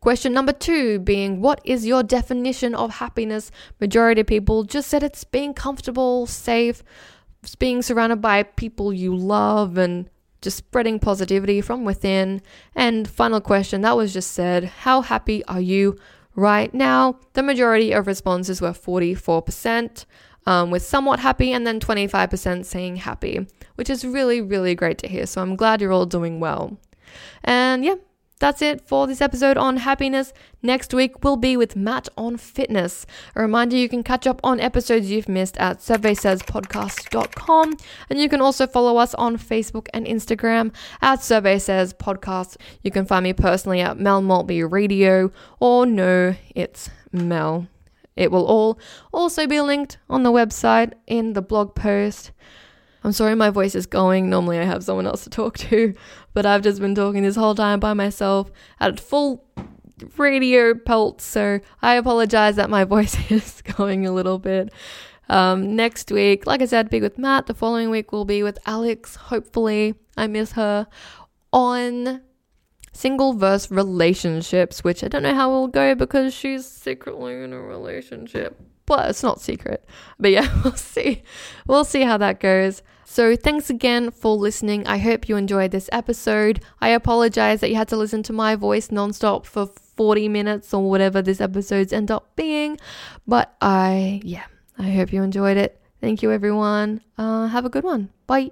Question 0.00 0.32
number 0.32 0.52
two 0.52 0.98
being 0.98 1.40
What 1.40 1.60
is 1.64 1.86
your 1.86 2.02
definition 2.02 2.74
of 2.74 2.94
happiness? 2.94 3.50
Majority 3.80 4.22
of 4.22 4.26
people 4.26 4.64
just 4.64 4.88
said 4.88 5.02
it's 5.02 5.24
being 5.24 5.54
comfortable, 5.54 6.26
safe, 6.26 6.82
being 7.58 7.82
surrounded 7.82 8.20
by 8.20 8.42
people 8.42 8.92
you 8.92 9.14
love 9.14 9.78
and 9.78 10.08
just 10.42 10.58
spreading 10.58 10.98
positivity 10.98 11.60
from 11.60 11.84
within. 11.84 12.42
And 12.74 13.08
final 13.08 13.40
question 13.40 13.82
that 13.82 13.96
was 13.96 14.12
just 14.12 14.32
said 14.32 14.64
How 14.64 15.02
happy 15.02 15.44
are 15.46 15.60
you 15.60 15.96
right 16.34 16.72
now? 16.72 17.18
The 17.34 17.42
majority 17.42 17.92
of 17.92 18.06
responses 18.06 18.60
were 18.60 18.70
44%, 18.70 20.04
um, 20.46 20.70
with 20.70 20.82
somewhat 20.82 21.20
happy, 21.20 21.52
and 21.52 21.66
then 21.66 21.80
25% 21.80 22.64
saying 22.64 22.96
happy, 22.96 23.46
which 23.74 23.90
is 23.90 24.04
really, 24.04 24.40
really 24.40 24.74
great 24.74 24.98
to 24.98 25.08
hear. 25.08 25.26
So 25.26 25.42
I'm 25.42 25.56
glad 25.56 25.80
you're 25.80 25.92
all 25.92 26.06
doing 26.06 26.40
well. 26.40 26.78
And 27.44 27.84
yeah, 27.84 27.96
that's 28.40 28.62
it 28.62 28.88
for 28.88 29.06
this 29.06 29.20
episode 29.20 29.56
on 29.58 29.76
happiness. 29.76 30.32
Next 30.62 30.92
week 30.92 31.22
will 31.22 31.36
be 31.36 31.56
with 31.56 31.76
Matt 31.76 32.08
on 32.16 32.38
fitness. 32.38 33.06
A 33.36 33.42
reminder 33.42 33.76
you 33.76 33.88
can 33.88 34.02
catch 34.02 34.26
up 34.26 34.40
on 34.42 34.58
episodes 34.58 35.10
you've 35.10 35.28
missed 35.28 35.58
at 35.58 35.78
surveysayspodcast.com 35.78 37.76
and 38.08 38.18
you 38.18 38.28
can 38.28 38.40
also 38.40 38.66
follow 38.66 38.96
us 38.96 39.14
on 39.14 39.36
Facebook 39.36 39.88
and 39.92 40.06
Instagram 40.06 40.74
at 41.02 41.22
Survey 41.22 41.58
Says 41.58 41.92
Podcast. 41.92 42.56
You 42.82 42.90
can 42.90 43.04
find 43.04 43.24
me 43.24 43.34
personally 43.34 43.80
at 43.80 43.98
Mel 43.98 44.22
Maltby 44.22 44.64
Radio 44.64 45.30
or 45.60 45.84
no, 45.84 46.34
it's 46.54 46.88
Mel. 47.12 47.68
It 48.16 48.30
will 48.30 48.46
all 48.46 48.78
also 49.12 49.46
be 49.46 49.60
linked 49.60 49.98
on 50.08 50.22
the 50.22 50.32
website 50.32 50.94
in 51.06 51.34
the 51.34 51.42
blog 51.42 51.74
post. 51.74 52.32
I'm 53.02 53.12
sorry 53.12 53.34
my 53.34 53.50
voice 53.50 53.74
is 53.74 53.86
going. 53.86 54.28
Normally 54.28 54.58
I 54.58 54.64
have 54.64 54.84
someone 54.84 55.06
else 55.06 55.24
to 55.24 55.30
talk 55.30 55.58
to, 55.58 55.94
but 56.34 56.46
I've 56.46 56.62
just 56.62 56.80
been 56.80 56.94
talking 56.94 57.22
this 57.22 57.36
whole 57.36 57.54
time 57.54 57.80
by 57.80 57.94
myself 57.94 58.50
at 58.78 59.00
full 59.00 59.44
radio 60.16 60.74
pelt, 60.74 61.20
so 61.20 61.60
I 61.82 61.94
apologize 61.94 62.56
that 62.56 62.70
my 62.70 62.84
voice 62.94 63.16
is 63.30 63.62
going 63.62 64.06
a 64.06 64.12
little 64.12 64.38
bit. 64.38 64.72
Um, 65.28 65.76
next 65.76 66.10
week, 66.10 66.46
like 66.46 66.60
I 66.60 66.66
said, 66.66 66.90
be 66.90 67.00
with 67.00 67.16
Matt. 67.16 67.46
The 67.46 67.54
following 67.54 67.88
week 67.88 68.10
will 68.10 68.24
be 68.24 68.42
with 68.42 68.58
Alex. 68.66 69.14
Hopefully, 69.14 69.94
I 70.16 70.26
miss 70.26 70.52
her 70.52 70.88
on 71.52 72.20
single 72.92 73.34
verse 73.34 73.70
relationships, 73.70 74.82
which 74.82 75.04
I 75.04 75.08
don't 75.08 75.22
know 75.22 75.34
how 75.34 75.50
it 75.50 75.54
will 75.54 75.68
go 75.68 75.94
because 75.94 76.34
she's 76.34 76.66
secretly 76.66 77.42
in 77.42 77.52
a 77.52 77.60
relationship. 77.60 78.60
But 78.90 79.08
it's 79.08 79.22
not 79.22 79.40
secret. 79.40 79.88
But 80.18 80.32
yeah, 80.32 80.48
we'll 80.64 80.74
see. 80.74 81.22
We'll 81.68 81.84
see 81.84 82.02
how 82.02 82.18
that 82.18 82.40
goes. 82.40 82.82
So, 83.04 83.36
thanks 83.36 83.70
again 83.70 84.10
for 84.10 84.34
listening. 84.34 84.84
I 84.84 84.98
hope 84.98 85.28
you 85.28 85.36
enjoyed 85.36 85.70
this 85.70 85.88
episode. 85.92 86.60
I 86.80 86.88
apologize 86.88 87.60
that 87.60 87.70
you 87.70 87.76
had 87.76 87.86
to 87.88 87.96
listen 87.96 88.24
to 88.24 88.32
my 88.32 88.56
voice 88.56 88.88
nonstop 88.88 89.46
for 89.46 89.66
40 89.66 90.26
minutes 90.26 90.74
or 90.74 90.90
whatever 90.90 91.22
this 91.22 91.40
episode's 91.40 91.92
end 91.92 92.10
up 92.10 92.34
being. 92.34 92.78
But 93.28 93.54
I, 93.60 94.22
yeah, 94.24 94.46
I 94.76 94.90
hope 94.90 95.12
you 95.12 95.22
enjoyed 95.22 95.56
it. 95.56 95.80
Thank 96.00 96.20
you, 96.22 96.32
everyone. 96.32 97.00
Uh, 97.16 97.46
have 97.46 97.64
a 97.64 97.70
good 97.70 97.84
one. 97.84 98.10
Bye. 98.26 98.50